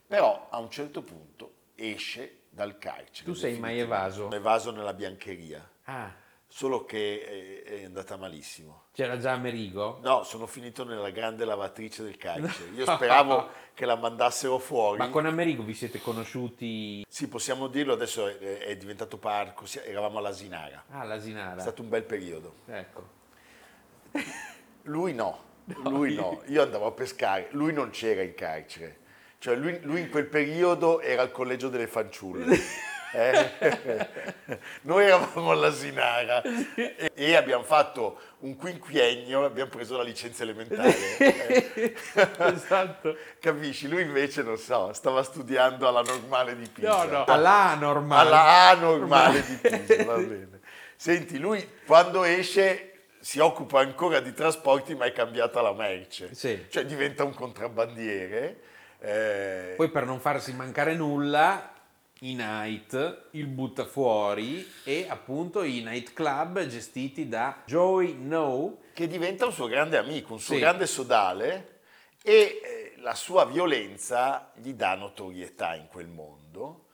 Però 0.07 0.49
a 0.51 0.59
un 0.59 0.71
certo 0.71 1.03
punto 1.03 1.53
esce 1.75 2.41
dal 2.51 2.77
carcere. 2.77 3.25
Tu 3.25 3.33
sei 3.35 3.59
mai 3.59 3.79
evaso? 3.79 4.31
Evaso 4.31 4.71
nella 4.73 4.93
biancheria, 4.93 5.67
Ah, 5.85 6.13
solo 6.53 6.85
che 6.85 7.63
è, 7.65 7.81
è 7.81 7.85
andata 7.85 8.17
malissimo. 8.17 8.87
c'era 8.93 9.17
già 9.19 9.31
Amerigo? 9.33 10.01
No, 10.03 10.25
sono 10.25 10.47
finito 10.49 10.85
nella 10.85 11.11
grande 11.11 11.45
lavatrice 11.45 12.03
del 12.03 12.17
carcere. 12.17 12.71
Io 12.75 12.85
speravo 12.93 13.49
che 13.73 13.87
la 13.87 13.95
mandassero 13.95 14.59
fuori. 14.59 14.99
Ma 14.99 15.09
con 15.11 15.27
Amerigo 15.27 15.63
vi 15.63 15.75
siete 15.75 16.01
conosciuti? 16.01 17.07
Sì, 17.09 17.29
possiamo 17.29 17.69
dirlo, 17.69 17.93
adesso 17.93 18.27
è, 18.27 18.59
è 18.59 18.77
diventato 18.77 19.17
parco, 19.17 19.65
eravamo 19.85 20.19
all'Asinara. 20.19 20.85
Ah, 20.91 21.05
È 21.05 21.07
l'Asinara. 21.07 21.61
stato 21.61 21.83
un 21.83 21.89
bel 21.89 22.03
periodo. 22.03 22.55
Ecco. 22.67 23.09
Lui 24.85 25.15
no, 25.15 25.45
lui 25.85 26.15
no. 26.15 26.43
Io 26.47 26.63
andavo 26.63 26.87
a 26.87 26.91
pescare, 26.93 27.49
lui 27.53 27.73
non 27.73 27.91
c'era 27.91 28.23
in 28.23 28.35
carcere. 28.35 28.99
Cioè 29.39 29.55
lui, 29.55 29.79
lui 29.83 30.01
in 30.01 30.11
quel 30.11 30.27
periodo 30.27 31.01
era 31.01 31.23
al 31.23 31.31
collegio 31.31 31.69
delle 31.69 31.87
fanciulle. 31.87 32.59
eh. 33.13 34.09
Noi 34.83 35.05
eravamo 35.05 35.51
all'Asinara 35.51 36.43
e, 36.75 37.11
e 37.15 37.35
abbiamo 37.37 37.63
fatto 37.65 38.21
un 38.41 38.57
quinquennio, 38.57 39.45
abbiamo 39.45 39.71
preso 39.71 39.97
la 39.97 40.03
licenza 40.03 40.43
elementare. 40.43 40.95
eh. 41.19 41.95
esatto. 42.53 43.17
Capisci? 43.39 43.89
Lui 43.89 44.03
invece, 44.03 44.43
non 44.43 44.57
so, 44.59 44.93
stava 44.93 45.23
studiando 45.23 45.87
alla 45.89 46.03
normale 46.03 46.57
di 46.57 46.69
Pisa. 46.69 47.05
No, 47.05 47.11
no, 47.11 47.25
alla 47.25 47.75
normale. 47.75 48.29
Alla 48.29 48.69
A 48.69 48.75
normale 48.75 49.45
di 49.45 49.55
Pisa, 49.57 50.05
va 50.05 50.17
bene. 50.19 50.61
Senti, 50.97 51.39
lui 51.39 51.67
quando 51.87 52.25
esce 52.25 52.87
si 53.21 53.39
occupa 53.39 53.81
ancora 53.81 54.21
di 54.21 54.33
trasporti 54.33 54.95
ma 54.95 55.05
è 55.05 55.13
cambiata 55.13 55.61
la 55.61 55.73
merce. 55.73 56.35
Sì. 56.35 56.67
Cioè 56.69 56.85
diventa 56.85 57.25
un 57.25 57.35
contrabbandiere. 57.35 58.61
eh, 59.01 59.75
Poi 59.77 59.89
per 59.91 60.05
non 60.05 60.21
farsi 60.21 60.53
mancare 60.55 60.95
nulla, 60.95 61.73
i 62.23 62.35
night, 62.35 63.29
il 63.33 63.47
butta 63.47 63.87
fuori 63.87 64.69
e 64.85 65.07
appunto 65.09 65.63
i 65.63 65.81
night 65.83 66.13
club 66.13 66.67
gestiti 66.67 67.29
da 67.29 67.63
Joey 67.65 68.15
No. 68.15 68.79
che 68.93 69.07
diventa 69.07 69.47
un 69.47 69.53
suo 69.53 69.67
grande 69.69 69.97
amico, 69.97 70.35
un 70.35 70.41
suo 70.41 70.55
Sì. 70.55 70.61
grande 70.61 70.87
sodale 70.87 71.81
e 72.23 72.61
eh, 72.63 72.93
la 72.99 73.15
sua 73.15 73.47
violenza 73.47 74.53
gli 74.57 74.73
dà 74.75 74.95
notorietà 74.97 75.75
in 75.75 75.87
quel 75.89 76.09
mondo. 76.09 76.89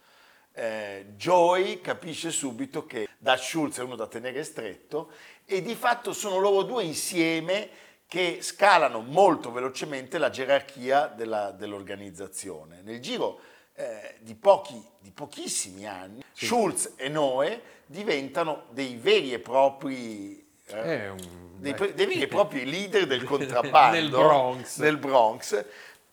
Eh, 0.53 1.07
Joey 1.17 1.81
capisce 1.81 2.31
subito 2.31 2.87
che 2.87 3.09
Dutch 3.19 3.43
Schultz 3.43 3.79
è 3.79 3.83
uno 3.83 3.97
da 3.97 4.07
tenere 4.07 4.45
stretto 4.45 5.11
e 5.45 5.61
di 5.61 5.75
fatto 5.75 6.13
sono 6.13 6.39
loro 6.39 6.63
due 6.63 6.85
insieme 6.85 7.69
che 8.07 8.39
scalano 8.41 9.01
molto 9.01 9.51
velocemente 9.51 10.19
la 10.19 10.31
gerarchia 10.31 11.09
della- 11.09 11.51
dell'organizzazione. 11.51 12.81
Nel 12.83 13.01
giro 13.01 13.41
eh, 13.77 14.17
di, 14.21 14.35
pochi, 14.35 14.83
di 15.01 15.11
pochissimi 15.11 15.87
anni, 15.87 16.25
Schultz 16.33 16.95
e 16.97 17.09
Noe 17.09 17.61
diventano 17.87 18.65
dei 18.71 18.97
veri 18.97 19.33
e 19.33 19.39
propri 19.39 20.45
eh, 20.67 21.09
un- 21.11 21.55
dei, 21.59 21.75
dei 21.75 22.07
veri 22.07 22.23
e 22.23 22.27
propri 22.27 22.65
leader 22.69 23.07
del 23.07 23.23
contrabbando 23.25 23.97
Nel 23.97 24.11
Bronx. 24.11 24.79
nel 24.79 24.97
Bronx. 24.99 25.65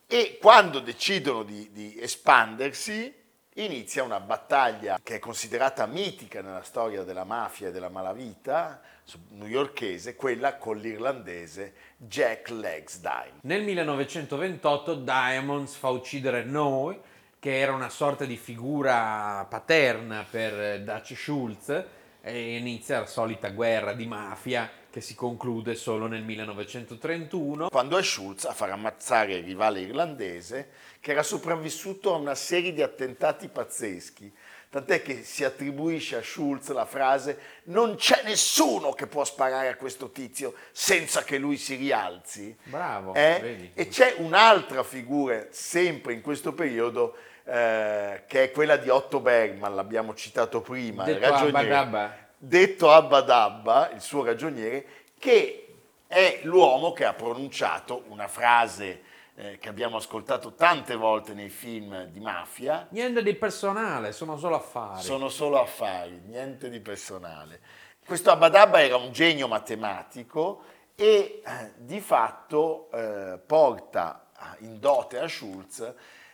e 0.08 0.38
quando 0.40 0.80
decidono 0.80 1.44
di, 1.44 1.72
di 1.72 1.98
espandersi 2.00 3.14
inizia 3.58 4.04
una 4.04 4.20
battaglia 4.20 5.00
che 5.02 5.16
è 5.16 5.20
considerata 5.20 5.86
mitica 5.86 6.42
nella 6.42 6.64
storia 6.64 7.04
della 7.04 7.24
mafia 7.24 7.68
e 7.68 7.72
della 7.72 7.90
malavita 7.90 8.82
newyorkese, 9.30 10.16
quella 10.16 10.56
con 10.58 10.78
l'irlandese 10.78 11.74
Jack 11.98 12.50
Legs 12.50 13.00
Dime. 13.00 13.40
Nel 13.42 13.64
1928 13.64 14.96
Diamonds 14.96 15.76
fa 15.76 15.90
uccidere 15.90 16.44
Noe, 16.44 17.00
che 17.44 17.60
era 17.60 17.74
una 17.74 17.90
sorta 17.90 18.24
di 18.24 18.38
figura 18.38 19.46
paterna 19.50 20.26
per 20.32 20.58
eh, 20.58 20.82
Dutch 20.82 21.14
Schultz, 21.14 21.84
e 22.22 22.56
inizia 22.56 23.00
la 23.00 23.06
solita 23.06 23.50
guerra 23.50 23.92
di 23.92 24.06
mafia 24.06 24.72
che 24.90 25.02
si 25.02 25.14
conclude 25.14 25.76
solo 25.76 26.08
nel 26.08 26.24
1931. 26.24 27.68
Quando 27.68 27.98
è 27.98 28.02
Schultz 28.02 28.46
a 28.46 28.54
far 28.54 28.70
ammazzare 28.70 29.34
il 29.34 29.44
rivale 29.44 29.82
irlandese 29.82 30.70
che 31.02 31.12
era 31.12 31.22
sopravvissuto 31.22 32.14
a 32.14 32.18
una 32.18 32.34
serie 32.34 32.72
di 32.72 32.82
attentati 32.82 33.50
pazzeschi, 33.50 34.34
tant'è 34.70 35.02
che 35.02 35.24
si 35.26 35.44
attribuisce 35.44 36.16
a 36.16 36.24
Schultz 36.24 36.70
la 36.70 36.86
frase 36.86 37.38
non 37.64 37.96
c'è 37.96 38.22
nessuno 38.24 38.94
che 38.94 39.08
può 39.08 39.26
sparare 39.26 39.68
a 39.68 39.76
questo 39.76 40.12
tizio 40.12 40.54
senza 40.72 41.26
che 41.26 41.38
lui 41.38 41.58
si 41.58 41.76
rialzi. 41.76 42.56
Bravo, 42.64 43.14
Eh? 43.16 43.72
E 43.74 43.88
c'è 43.90 44.16
un'altra 44.20 44.82
figura 44.84 45.48
sempre 45.50 46.14
in 46.14 46.22
questo 46.22 46.54
periodo 46.54 47.18
eh, 47.46 48.24
che 48.28 48.44
è 48.44 48.52
quella 48.52 48.78
di 48.78 48.90
Otto 48.90 49.20
Bergman, 49.20 49.76
l'abbiamo 49.76 50.14
citato 50.14 50.62
prima, 50.62 51.06
il 51.08 51.20
Detto 51.20 51.30
ragioniere 51.30 51.76
Abba 51.76 52.22
detto 52.46 52.92
Abba 52.92 53.22
Dabba, 53.22 53.92
il 53.92 54.02
suo 54.02 54.24
ragioniere, 54.24 54.86
che 55.18 55.76
è 56.08 56.42
l'uomo 56.44 56.92
che 56.92 57.06
ha 57.06 57.14
pronunciato 57.14 58.04
una 58.10 58.28
frase 58.28 59.02
eh, 59.36 59.58
che 59.60 59.70
abbiamo 59.70 59.96
ascoltato 59.96 60.54
tante 60.54 60.96
volte 60.96 61.34
nei 61.34 61.48
film 61.50 62.04
di 62.06 62.20
mafia, 62.20 62.88
Niente 62.92 63.24
di 63.24 63.34
personale, 63.34 64.12
sono 64.12 64.38
solo 64.38 64.58
affari. 64.58 65.02
sono 65.02 65.30
solo 65.30 65.62
affari, 65.62 66.22
niente 66.26 66.70
di 66.70 66.82
personale. 66.82 67.62
Questo 68.06 68.30
Abba 68.30 68.50
Dabba 68.50 68.84
era 68.84 68.98
un 68.98 69.14
genio 69.14 69.48
matematico 69.48 70.64
e 70.96 71.42
eh, 71.46 71.72
di 71.78 72.02
fatto 72.02 72.92
eh, 72.92 73.40
porta 73.44 74.28
in 74.60 74.80
dote 74.80 75.20
a 75.20 75.28
Schulz 75.30 75.94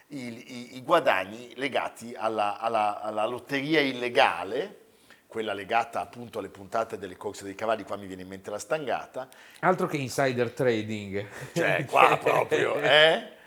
i, 0.10 0.28
i- 0.28 0.78
i 0.78 0.82
guadagni 0.84 1.54
legati 1.56 2.14
alla, 2.16 2.58
alla- 2.60 3.02
alla 3.02 3.26
lotteria 3.26 3.80
illegale, 3.80 4.78
quella 5.28 5.54
legata 5.54 6.02
appunto 6.02 6.40
alle 6.40 6.50
puntate 6.50 6.98
delle 6.98 7.16
corse 7.16 7.44
dei 7.44 7.54
cavalli, 7.56 7.84
qua 7.84 7.96
mi 7.98 8.08
viene 8.08 8.24
in 8.24 8.28
mente 8.28 8.50
la 8.50 8.58
stangata, 8.58 9.30
Altro 9.60 9.86
che 9.88 9.98
insider 9.98 10.52
trading. 10.52 11.26
cioè 11.54 11.86
qua 11.90 12.18
proprio, 12.18 12.76
eh? 12.82 13.38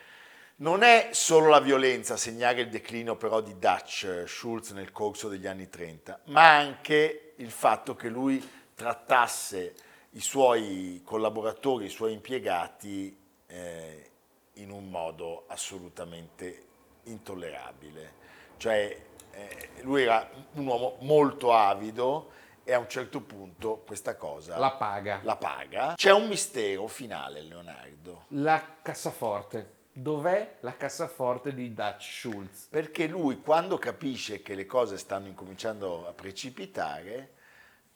Non 0.56 0.84
è 0.84 1.08
solo 1.10 1.48
la 1.48 1.58
violenza 1.58 2.14
a 2.14 2.16
segnare 2.16 2.60
il 2.60 2.68
declino 2.68 3.16
però 3.16 3.40
di 3.40 3.58
Dutch 3.58 4.22
Schultz 4.26 4.70
nel 4.70 4.92
corso 4.92 5.28
degli 5.28 5.48
anni 5.48 5.68
30, 5.68 6.20
ma 6.26 6.56
anche 6.56 7.32
il 7.38 7.50
fatto 7.50 7.96
che 7.96 8.08
lui 8.08 8.40
trattasse 8.72 9.74
i 10.10 10.20
suoi 10.20 11.00
collaboratori, 11.04 11.86
i 11.86 11.90
suoi 11.90 12.12
impiegati 12.12 13.18
eh, 13.48 14.10
in 14.54 14.70
un 14.70 14.88
modo 14.88 15.44
assolutamente 15.48 16.66
intollerabile. 17.04 18.20
Cioè 18.56 19.02
eh, 19.32 19.68
lui 19.82 20.02
era 20.02 20.28
un 20.54 20.66
uomo 20.66 20.96
molto 21.00 21.52
avido 21.52 22.30
e 22.64 22.72
a 22.72 22.78
un 22.78 22.88
certo 22.88 23.20
punto 23.20 23.82
questa 23.86 24.16
cosa 24.16 24.56
La 24.58 24.72
paga. 24.72 25.20
la 25.22 25.36
paga. 25.36 25.94
C'è 25.96 26.12
un 26.12 26.28
mistero 26.28 26.86
finale, 26.86 27.42
Leonardo, 27.42 28.26
La 28.28 28.76
cassaforte. 28.82 29.80
Dov'è 29.94 30.56
la 30.60 30.74
cassaforte 30.76 31.52
di 31.52 31.74
Dutch 31.74 32.02
Schultz? 32.02 32.66
perché 32.70 33.06
lui 33.06 33.40
quando 33.42 33.76
capisce 33.76 34.40
che 34.40 34.54
le 34.54 34.64
cose 34.64 34.96
stanno 34.96 35.26
incominciando 35.26 36.06
a 36.08 36.12
precipitare, 36.12 37.32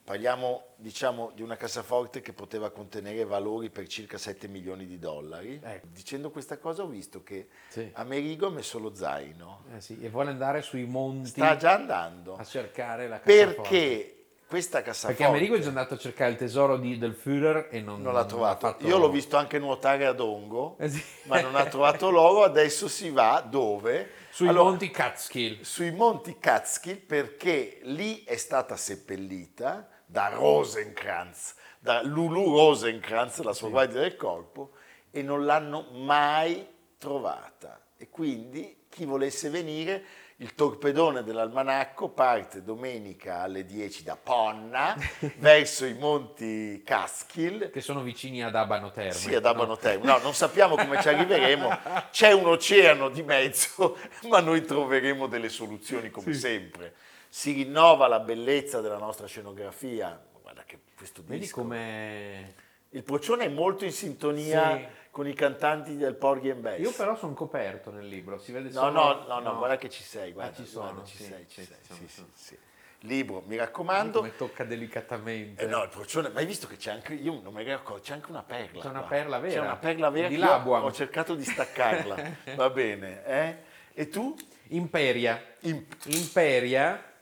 parliamo 0.07 0.66
diciamo 0.77 1.33
di 1.35 1.42
una 1.42 1.57
cassaforte 1.57 2.21
che 2.21 2.33
poteva 2.33 2.71
contenere 2.71 3.25
valori 3.25 3.71
per 3.71 3.88
circa 3.88 4.19
7 4.19 4.47
milioni 4.47 4.87
di 4.87 5.01
dollari. 5.01 5.61
Ecco. 5.61 5.88
Dicendo 5.90 6.31
questa 6.31 6.59
cosa 6.59 6.85
ho 6.85 6.87
visto 6.87 7.25
che 7.25 7.49
Sì. 7.69 7.90
Amerigo 7.95 8.47
ha 8.47 8.51
messo 8.51 8.79
lo 8.79 8.95
zaino, 8.95 9.64
Eh 9.75 9.81
sì, 9.81 9.99
e 10.01 10.09
vuole 10.09 10.31
andare 10.31 10.62
sui 10.62 10.85
monti 10.85 11.31
sta 11.31 11.57
già 11.57 11.73
andando, 11.75 12.37
a 12.37 12.45
cercare 12.45 13.09
la 13.09 13.19
cassaforte. 13.19 13.61
perché 13.61 14.11
questa 14.47 14.81
cassaforte... 14.81 15.16
Perché 15.25 15.25
Amerigo 15.29 15.57
è 15.57 15.61
già 15.61 15.69
andato 15.69 15.95
a 15.95 15.99
cercare 15.99 16.31
il 16.31 16.37
tesoro 16.37 16.77
di- 16.77 16.99
del 16.99 17.14
Führer 17.14 17.66
e 17.73 17.81
non, 17.81 18.01
non 18.01 18.12
l'ha 18.12 18.25
trovato. 18.27 18.61
fatto- 18.61 18.87
Io 18.87 18.99
l'ho 18.99 19.11
visto 19.11 19.37
anche 19.37 19.59
nuotare 19.59 20.07
a 20.07 20.12
Dongo, 20.12 20.77
Eh 20.79 20.88
sì. 20.88 21.03
ma 21.25 21.40
non 21.40 21.57
ha 21.57 21.66
trovato 21.66 22.11
l'oro. 22.11 22.45
Adesso 22.45 22.87
si 22.87 23.11
va 23.11 23.45
dove? 23.45 24.09
Sui 24.31 24.47
Allora, 24.47 24.69
monti 24.69 24.90
Catskill. 24.90 25.62
Sui 25.62 25.90
monti 25.90 26.38
Catskill 26.38 26.99
perché 26.99 27.81
lì 27.85 28.23
è 28.23 28.37
stata 28.37 28.77
seppellita 28.77 29.88
da 30.07 30.29
Rosencrantz, 30.29 31.55
da 31.79 32.03
Lulu 32.03 32.57
Rosencrantz, 32.57 33.40
la 33.42 33.53
sua 33.53 33.69
guardia 33.69 34.01
del 34.01 34.16
corpo, 34.16 34.73
e 35.11 35.23
non 35.23 35.45
l'hanno 35.45 35.88
mai 35.90 36.66
trovata. 36.97 37.81
E 37.97 38.09
quindi 38.09 38.85
chi 38.88 39.05
volesse 39.05 39.51
venire, 39.51 40.05
il 40.38 40.55
torpedone 40.55 41.23
dell'almanacco 41.23 42.11
parte 42.11 42.62
domenica 42.62 43.40
alle 43.40 43.64
10 43.64 44.03
da 44.03 44.16
Ponna 44.16 44.95
verso 45.38 45.87
i 45.87 45.95
monti 45.95 46.83
Catskill 46.85 47.71
Che 47.71 47.81
sono 47.81 48.03
vicini 48.03 48.42
ad 48.42 48.55
Abano 48.55 48.90
Terme. 48.90 49.12
sì, 49.12 49.35
ad 49.35 49.47
Abano 49.47 49.69
no? 49.69 49.77
Terme. 49.79 50.05
No, 50.05 50.19
non 50.19 50.35
sappiamo 50.35 50.77
come 50.77 51.01
ci 51.01 51.09
arriveremo. 51.09 51.79
C'è 52.11 52.33
un 52.33 52.47
oceano 52.47 53.09
di 53.09 53.23
mezzo, 53.23 53.97
ma 54.29 54.40
noi 54.40 54.62
troveremo 54.62 55.27
delle 55.27 55.49
soluzioni 55.49 56.11
come 56.11 56.35
sempre. 56.35 56.95
Si 57.37 57.53
rinnova 57.53 58.09
la 58.09 58.20
bellezza 58.20 58.81
della 58.81 58.96
nostra 58.96 59.27
scenografia. 59.27 60.18
Guarda 60.40 60.62
che 60.64 60.79
questo 60.96 61.22
Vedi 61.22 61.40
disco. 61.40 61.61
come... 61.61 62.55
Il 62.88 63.03
Procione 63.03 63.44
è 63.44 63.49
molto 63.49 63.85
in 63.85 63.92
sintonia 63.92 64.75
Sì. 64.79 64.87
con 65.11 65.29
i 65.29 65.35
cantanti 65.35 65.99
del 65.99 66.14
Porgy 66.14 66.49
and 66.49 66.61
Bess. 66.62 66.81
Io 66.81 66.92
però 66.92 67.14
sono 67.14 67.35
coperto 67.35 67.90
nel 67.90 68.07
libro, 68.07 68.38
si 68.38 68.53
vede 68.53 68.70
No, 68.70 68.81
solo... 68.81 68.90
no, 68.90 69.25
no, 69.29 69.40
no, 69.40 69.59
guarda 69.59 69.77
che 69.77 69.90
ci 69.90 70.03
sei, 70.03 70.33
guarda, 70.33 70.57
ci 70.57 70.64
sono, 70.64 70.85
guarda, 70.92 71.05
ci 71.05 71.16
sì, 71.18 71.25
sei, 71.25 71.46
ci 71.46 71.61
sì, 71.61 71.66
sei. 71.66 72.09
Sì, 72.09 72.25
sì. 72.33 72.59
Libro, 73.01 73.42
mi 73.44 73.57
raccomando. 73.57 74.20
come 74.20 74.35
tocca 74.35 74.64
delicatamente. 74.64 75.62
Eh 75.62 75.66
no, 75.66 75.83
il 75.83 75.90
procione, 75.90 76.31
ma 76.31 76.40
hai 76.40 76.46
visto 76.46 76.66
che 76.66 76.79
c'è 76.79 76.90
anche, 76.92 77.12
io 77.12 77.38
non 77.42 77.53
mi 77.53 77.61
ero 77.61 77.75
accorto, 77.75 78.01
c'è 78.01 78.14
anche 78.14 78.31
una 78.31 78.44
perla. 78.44 78.81
C'è 78.81 78.88
una 78.88 79.01
qua. 79.01 79.09
perla 79.09 79.38
vera. 79.40 79.53
C'è 79.61 79.61
una 79.61 79.77
perla 79.77 80.09
vera 80.09 80.29
Di 80.29 80.37
Labuan. 80.38 80.85
ho 80.85 80.90
cercato 80.90 81.35
di 81.35 81.44
staccarla, 81.44 82.16
va 82.57 82.70
bene, 82.70 83.27
eh? 83.27 83.57
E 83.92 84.09
tu? 84.09 84.35
Imperia. 84.68 85.38
In 85.61 85.85
Imperia, 86.07 87.12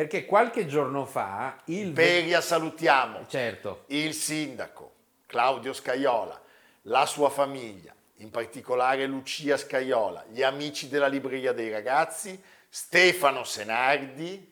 perché 0.00 0.24
qualche 0.24 0.64
giorno 0.64 1.04
fa 1.04 1.60
il... 1.66 1.92
Peria 1.92 2.40
salutiamo 2.40 3.26
Certo, 3.28 3.84
il 3.88 4.14
sindaco 4.14 4.94
Claudio 5.26 5.74
Scaiola, 5.74 6.40
la 6.84 7.04
sua 7.04 7.28
famiglia, 7.28 7.94
in 8.16 8.30
particolare 8.30 9.04
Lucia 9.04 9.58
Scaiola, 9.58 10.24
gli 10.30 10.42
amici 10.42 10.88
della 10.88 11.06
Libreria 11.06 11.52
dei 11.52 11.68
Ragazzi, 11.70 12.42
Stefano 12.66 13.44
Senardi, 13.44 14.50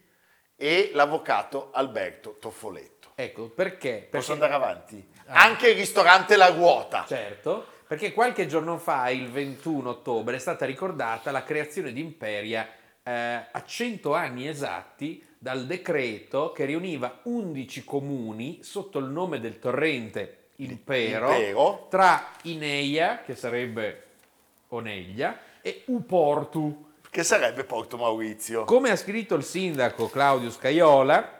e 0.54 0.90
l'avvocato 0.92 1.70
Alberto 1.72 2.36
Toffoletto. 2.38 3.12
Ecco, 3.14 3.48
perché? 3.48 4.06
Posso 4.10 4.34
Perché- 4.34 4.44
andare 4.44 4.52
avanti? 4.52 5.08
Ah. 5.28 5.44
Anche 5.44 5.70
il 5.70 5.76
ristorante 5.76 6.36
La 6.36 6.48
Ruota. 6.48 7.06
Certo, 7.08 7.66
perché 7.86 8.12
qualche 8.12 8.46
giorno 8.46 8.76
fa, 8.76 9.08
il 9.08 9.30
21 9.30 9.88
ottobre, 9.88 10.36
è 10.36 10.40
stata 10.40 10.66
ricordata 10.66 11.30
la 11.30 11.42
creazione 11.42 11.94
di 11.94 12.00
Imperia 12.00 12.68
eh, 13.02 13.46
a 13.50 13.64
100 13.64 14.12
anni 14.12 14.46
esatti 14.46 15.24
dal 15.38 15.66
decreto 15.66 16.52
che 16.52 16.64
riuniva 16.64 17.20
11 17.22 17.84
comuni 17.84 18.58
sotto 18.62 18.98
il 18.98 19.06
nome 19.06 19.38
del 19.38 19.58
torrente 19.58 20.48
Impero, 20.56 21.30
Impero. 21.30 21.86
tra 21.88 22.32
Ineia, 22.42 23.22
che 23.22 23.36
sarebbe 23.36 24.02
Oneglia, 24.68 25.38
e 25.62 25.82
Uportu. 25.86 26.86
Che 27.08 27.22
sarebbe 27.22 27.64
Porto 27.64 27.96
Maurizio. 27.96 28.64
Come 28.64 28.90
ha 28.90 28.96
scritto 28.96 29.36
il 29.36 29.44
sindaco 29.44 30.08
Claudio 30.08 30.50
Scaiola, 30.50 31.37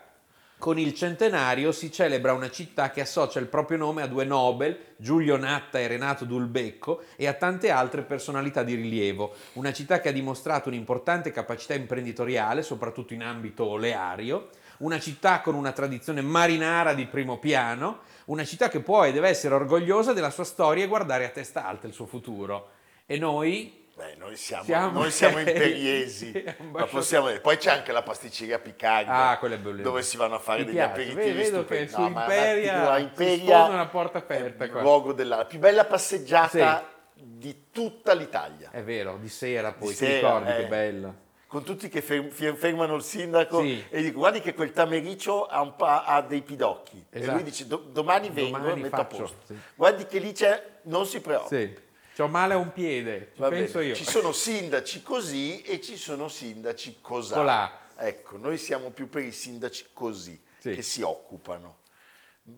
con 0.59 0.79
il 0.79 0.93
centenario 0.93 1.71
si 1.71 1.91
celebra 1.93 2.33
una 2.33 2.51
città 2.51 2.91
che 2.91 3.01
associa 3.01 3.39
il 3.39 3.47
proprio 3.47 3.79
nome 3.79 4.03
a 4.03 4.09
due 4.09 4.25
Nobel, 4.25 4.77
Giulio 4.97 5.37
Natta 5.37 5.79
e 5.79 5.87
Renato 5.87 6.25
Dulbecco, 6.25 7.03
e 7.17 7.29
a 7.29 7.33
tante 7.33 7.71
altre 7.71 8.03
personalità 8.03 8.65
di 8.65 8.75
rilievo. 8.75 9.35
Una 9.55 9.73
città 9.73 10.01
che 10.01 10.09
ha 10.09 10.13
dimostrato 10.13 10.69
un'importante 10.69 11.31
capacità 11.31 11.75
imprenditoriale, 11.75 12.63
soprattutto 12.63 13.15
in 13.15 13.23
ambito 13.23 13.65
oleario. 13.65 14.49
Una 14.79 14.99
città 14.99 15.41
con 15.41 15.55
una 15.55 15.73
tradizione 15.73 16.23
marinara 16.23 16.93
di 16.93 17.07
primo 17.07 17.39
piano. 17.39 18.01
Una 18.27 18.45
città 18.45 18.69
che 18.69 18.81
può 18.81 19.05
e 19.05 19.13
deve 19.13 19.29
essere 19.29 19.55
orgogliosa 19.55 20.13
della 20.13 20.31
sua 20.31 20.45
storia 20.45 20.85
e 20.85 20.89
guardare 20.89 21.25
a 21.25 21.31
testa 21.31 21.67
alta 21.67 21.87
il 21.87 21.93
suo 21.93 22.07
futuro. 22.07 22.71
E 23.07 23.17
noi 23.17 23.78
Beh, 23.99 24.15
noi 24.17 24.37
siamo, 24.37 24.63
Siamo- 24.63 25.01
noi 25.01 25.11
siamo 25.11 25.39
imperiesi, 25.41 26.31
ma 26.71 26.85
possiamo 26.85 27.27
dire. 27.27 27.41
Poi 27.41 27.57
c'è 27.57 27.73
anche 27.73 27.91
la 27.91 28.03
pasticceria 28.05 28.61
Picaglia, 28.61 29.37
Ah, 29.41 29.49
dove 29.83 30.03
si 30.03 30.17
vanno 30.17 30.37
a 30.37 30.39
fare 30.39 30.61
Mi 30.61 30.67
degli 30.67 30.75
piace, 30.77 30.91
aperitivi 30.93 31.33
vedo 31.37 31.57
stupendi. 31.57 31.87
che 31.87 31.93
su 31.93 32.01
ma 32.03 32.21
Imperia 32.23 32.95
si 32.97 33.03
Imperia 33.03 33.65
una 33.65 33.87
porta 33.87 34.19
aperta 34.19 34.65
il 34.67 34.71
luogo 34.71 35.13
della 35.13 35.37
la 35.39 35.45
più 35.47 35.59
bella 35.59 35.85
passeggiata 35.85 36.87
di 37.13 37.65
tutta 37.73 38.13
l'Italia. 38.15 38.71
È 38.71 38.85
vero, 38.85 39.17
di 39.21 39.29
sera 39.29 39.73
poi, 39.73 39.89
Di 39.89 39.95
ti 39.97 40.05
sera, 40.05 40.15
ricordi 40.15 40.51
eh. 40.53 40.57
che 40.57 40.67
bello. 40.67 41.15
Con 41.49 41.65
tutti 41.65 41.89
che 41.89 42.01
fer- 42.01 42.29
fer- 42.29 42.55
fermano 42.55 42.95
il 42.95 43.03
sindaco 43.03 43.63
Sì. 43.63 43.85
e 43.89 44.03
dico 44.03 44.19
guardi 44.19 44.41
che 44.41 44.55
quel 44.55 44.71
tamericcio 44.71 45.45
ha, 45.47 45.61
un 45.61 45.75
pa- 45.75 46.05
ha 46.05 46.21
dei 46.23 46.43
pidocchi. 46.43 47.05
E 47.11 47.19
Esatto. 47.19 47.33
lui 47.35 47.43
dice 47.43 47.67
"Do- 47.67 47.83
domani 47.91 48.29
vengo 48.31 48.59
Domani 48.59 48.79
e 48.79 48.83
metto 48.85 48.97
faccio", 48.97 49.17
a 49.17 49.19
posto. 49.21 49.37
sì. 49.47 49.59
Guardi 49.75 50.07
che 50.07 50.19
lì 50.21 50.31
c'è, 50.31 50.63
non 50.83 51.05
si 51.05 51.21
preoccupi. 51.21 51.57
Sì. 51.57 51.87
C'ho 52.19 52.27
male 52.27 52.55
a 52.55 52.57
un 52.57 52.73
piede, 52.73 53.31
ci 53.37 53.41
Va 53.41 53.49
penso 53.49 53.79
bene. 53.79 53.91
io. 53.91 53.95
Ci 53.95 54.03
sono 54.03 54.33
sindaci 54.33 55.05
così 55.05 55.63
e 55.63 55.81
ci 55.81 55.97
sono 55.97 56.27
sindaci 56.27 56.99
cosà. 57.01 57.37
Colà. 57.37 57.79
Ecco, 57.97 58.37
noi 58.39 58.59
siamo 58.59 58.91
più 58.91 59.09
per 59.09 59.23
i 59.23 59.31
sindaci 59.31 59.87
così, 59.93 60.37
Sì. 60.59 60.75
che 60.75 60.83
si 60.83 61.03
occupano. 61.03 61.79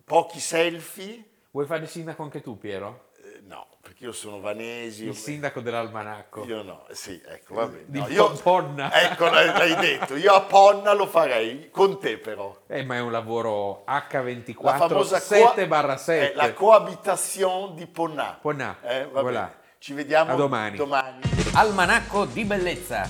Pochi 0.03 0.39
selfie? 0.39 1.23
Vuoi 1.51 1.67
fare 1.67 1.83
il 1.83 1.89
sindaco 1.89 2.23
anche 2.23 2.41
tu, 2.41 2.57
Piero? 2.57 3.10
No, 3.43 3.67
perché 3.81 4.05
io 4.05 4.11
sono 4.11 4.39
vanesi. 4.39 5.05
Il 5.05 5.15
sindaco 5.15 5.59
dell'almanacco. 5.61 6.45
Io 6.45 6.61
no, 6.61 6.85
sì, 6.91 7.21
ecco, 7.25 7.55
va 7.55 7.65
bene. 7.67 7.83
Di 7.87 7.99
No, 7.99 8.07
io- 8.07 8.31
Ponna. 8.33 8.91
Ecco, 9.11 9.25
l'hai, 9.25 9.75
detto. 9.75 10.15
Io 10.15 10.33
a 10.33 10.41
Ponna 10.41 10.93
lo 10.93 11.07
farei, 11.07 11.69
con 11.69 11.99
te 11.99 12.17
però. 12.17 12.55
Eh, 12.67 12.83
ma 12.83 12.95
è 12.95 12.99
un 12.99 13.11
lavoro 13.11 13.83
La 13.87 14.07
H24 14.09 14.77
famosa 14.77 15.19
7 15.19 15.53
coa- 15.53 15.65
barra 15.67 15.97
7. 15.97 16.31
eh, 16.31 16.35
la 16.35 16.53
cohabitation 16.53 17.75
di 17.75 17.87
Ponna. 17.87 18.37
Ponnà, 18.39 18.77
Eh, 18.83 19.07
va 19.07 19.21
voilà. 19.21 19.39
bene. 19.41 19.59
Ci 19.79 19.93
vediamo 19.93 20.31
A 20.33 20.35
domani. 20.35 20.77
domani. 20.77 21.21
Almanacco 21.53 22.25
di 22.25 22.45
bellezza 22.45 23.09